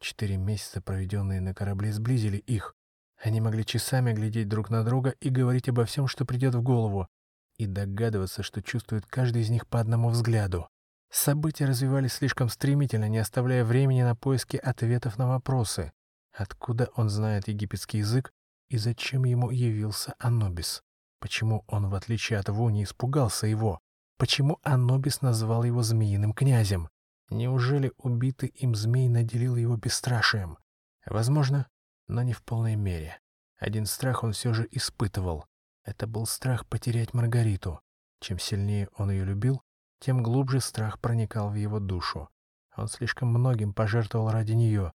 Четыре 0.00 0.36
месяца, 0.36 0.80
проведенные 0.80 1.40
на 1.40 1.54
корабле, 1.54 1.92
сблизили 1.92 2.36
их. 2.36 2.74
Они 3.22 3.40
могли 3.40 3.64
часами 3.64 4.12
глядеть 4.12 4.48
друг 4.48 4.70
на 4.70 4.84
друга 4.84 5.14
и 5.20 5.28
говорить 5.28 5.68
обо 5.68 5.86
всем, 5.86 6.08
что 6.08 6.24
придет 6.24 6.54
в 6.54 6.62
голову, 6.62 7.08
и 7.56 7.66
догадываться, 7.66 8.42
что 8.42 8.62
чувствует 8.62 9.06
каждый 9.06 9.42
из 9.42 9.50
них 9.50 9.66
по 9.66 9.80
одному 9.80 10.10
взгляду. 10.10 10.68
События 11.10 11.64
развивались 11.64 12.14
слишком 12.14 12.48
стремительно, 12.48 13.08
не 13.08 13.18
оставляя 13.18 13.64
времени 13.64 14.02
на 14.02 14.14
поиски 14.14 14.56
ответов 14.56 15.18
на 15.18 15.28
вопросы. 15.28 15.92
Откуда 16.32 16.90
он 16.94 17.08
знает 17.08 17.48
египетский 17.48 17.98
язык 17.98 18.32
и 18.68 18.76
зачем 18.76 19.24
ему 19.24 19.50
явился 19.50 20.14
Анубис? 20.18 20.82
Почему 21.20 21.64
он, 21.66 21.88
в 21.88 21.94
отличие 21.94 22.38
от 22.38 22.48
Ву, 22.48 22.68
не 22.68 22.84
испугался 22.84 23.46
его? 23.46 23.80
Почему 24.18 24.58
Анубис 24.62 25.22
назвал 25.22 25.64
его 25.64 25.82
змеиным 25.82 26.32
князем? 26.32 26.88
Неужели 27.30 27.92
убитый 27.96 28.50
им 28.50 28.74
змей 28.74 29.08
наделил 29.08 29.56
его 29.56 29.76
бесстрашием? 29.76 30.58
Возможно, 31.06 31.68
но 32.06 32.22
не 32.22 32.32
в 32.32 32.42
полной 32.42 32.76
мере. 32.76 33.18
Один 33.58 33.86
страх 33.86 34.22
он 34.22 34.32
все 34.32 34.52
же 34.52 34.68
испытывал. 34.70 35.46
Это 35.84 36.06
был 36.06 36.26
страх 36.26 36.66
потерять 36.66 37.14
Маргариту. 37.14 37.80
Чем 38.20 38.38
сильнее 38.38 38.88
он 38.96 39.10
ее 39.10 39.24
любил, 39.24 39.62
тем 40.00 40.22
глубже 40.22 40.60
страх 40.60 41.00
проникал 41.00 41.50
в 41.50 41.54
его 41.54 41.80
душу. 41.80 42.28
Он 42.76 42.88
слишком 42.88 43.28
многим 43.28 43.72
пожертвовал 43.74 44.30
ради 44.30 44.52
нее. 44.52 44.92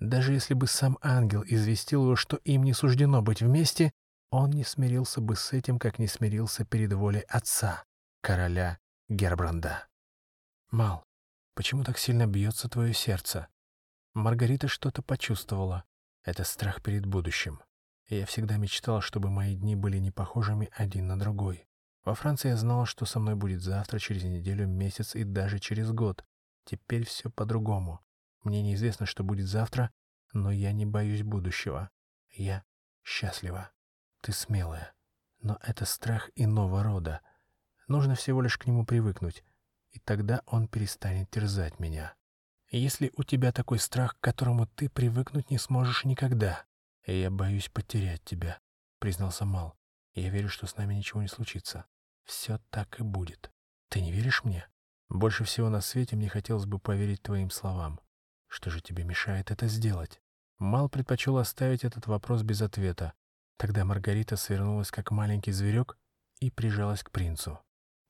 Даже 0.00 0.32
если 0.32 0.54
бы 0.54 0.66
сам 0.66 0.98
ангел 1.02 1.44
известил 1.46 2.04
его, 2.04 2.16
что 2.16 2.36
им 2.38 2.62
не 2.62 2.72
суждено 2.72 3.22
быть 3.22 3.42
вместе, 3.42 3.92
он 4.30 4.50
не 4.50 4.64
смирился 4.64 5.20
бы 5.20 5.36
с 5.36 5.52
этим, 5.52 5.78
как 5.78 5.98
не 5.98 6.06
смирился 6.06 6.64
перед 6.64 6.92
волей 6.92 7.24
отца, 7.28 7.84
короля 8.22 8.78
Гербранда. 9.08 9.86
«Мал, 10.70 11.04
почему 11.54 11.84
так 11.84 11.98
сильно 11.98 12.26
бьется 12.26 12.68
твое 12.68 12.92
сердце?» 12.92 13.48
Маргарита 14.14 14.66
что-то 14.66 15.02
почувствовала. 15.02 15.84
Это 16.24 16.42
страх 16.42 16.82
перед 16.82 17.06
будущим. 17.06 17.60
Я 18.08 18.24
всегда 18.26 18.56
мечтал, 18.56 19.00
чтобы 19.00 19.30
мои 19.30 19.54
дни 19.54 19.76
были 19.76 19.98
не 19.98 20.10
похожими 20.10 20.70
один 20.72 21.06
на 21.06 21.18
другой. 21.18 21.65
Во 22.06 22.14
Франции 22.14 22.50
я 22.50 22.56
знала, 22.56 22.86
что 22.86 23.04
со 23.04 23.18
мной 23.18 23.34
будет 23.34 23.62
завтра, 23.62 23.98
через 23.98 24.22
неделю, 24.22 24.68
месяц 24.68 25.16
и 25.16 25.24
даже 25.24 25.58
через 25.58 25.90
год. 25.90 26.24
Теперь 26.64 27.04
все 27.04 27.30
по-другому. 27.30 28.00
Мне 28.44 28.62
неизвестно, 28.62 29.06
что 29.06 29.24
будет 29.24 29.48
завтра, 29.48 29.90
но 30.32 30.52
я 30.52 30.70
не 30.70 30.86
боюсь 30.86 31.24
будущего. 31.24 31.90
Я 32.30 32.62
счастлива. 33.02 33.72
Ты 34.20 34.30
смелая. 34.30 34.94
Но 35.40 35.58
это 35.60 35.84
страх 35.84 36.30
иного 36.36 36.84
рода. 36.84 37.22
Нужно 37.88 38.14
всего 38.14 38.40
лишь 38.40 38.56
к 38.56 38.66
нему 38.66 38.86
привыкнуть, 38.86 39.42
и 39.90 39.98
тогда 39.98 40.42
он 40.46 40.68
перестанет 40.68 41.28
терзать 41.30 41.80
меня. 41.80 42.14
Если 42.70 43.10
у 43.16 43.24
тебя 43.24 43.50
такой 43.50 43.80
страх, 43.80 44.14
к 44.14 44.20
которому 44.20 44.68
ты 44.68 44.88
привыкнуть 44.88 45.50
не 45.50 45.58
сможешь 45.58 46.04
никогда, 46.04 46.66
я 47.04 47.32
боюсь 47.32 47.68
потерять 47.68 48.22
тебя,— 48.22 48.60
признался 49.00 49.44
Мал. 49.44 49.76
Я 50.14 50.30
верю, 50.30 50.48
что 50.48 50.68
с 50.68 50.76
нами 50.76 50.94
ничего 50.94 51.20
не 51.20 51.28
случится. 51.28 51.84
Все 52.26 52.60
так 52.70 53.00
и 53.00 53.02
будет. 53.02 53.50
Ты 53.88 54.02
не 54.02 54.12
веришь 54.12 54.44
мне? 54.44 54.68
Больше 55.08 55.44
всего 55.44 55.70
на 55.70 55.80
свете 55.80 56.16
мне 56.16 56.28
хотелось 56.28 56.66
бы 56.66 56.78
поверить 56.78 57.22
твоим 57.22 57.50
словам. 57.50 58.00
Что 58.46 58.70
же 58.70 58.80
тебе 58.80 59.04
мешает 59.04 59.50
это 59.50 59.66
сделать? 59.66 60.20
Мал 60.58 60.88
предпочел 60.88 61.38
оставить 61.38 61.84
этот 61.84 62.06
вопрос 62.06 62.42
без 62.42 62.60
ответа, 62.62 63.14
Тогда 63.56 63.86
Маргарита 63.86 64.36
свернулась, 64.36 64.90
как 64.90 65.10
маленький 65.10 65.52
зверек, 65.52 65.98
и 66.40 66.50
прижалась 66.50 67.02
к 67.02 67.10
принцу. 67.10 67.58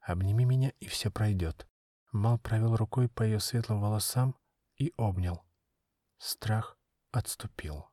«Обними 0.01 0.45
меня, 0.45 0.73
и 0.81 0.87
все 0.87 1.11
пройдет». 1.11 1.69
Мал 2.13 2.39
провел 2.39 2.77
рукой 2.77 3.09
по 3.09 3.23
ее 3.23 3.41
светлым 3.41 3.81
волосам 3.81 4.35
и 4.77 4.93
обнял. 4.97 5.45
Страх 6.19 6.79
отступил. 7.13 7.87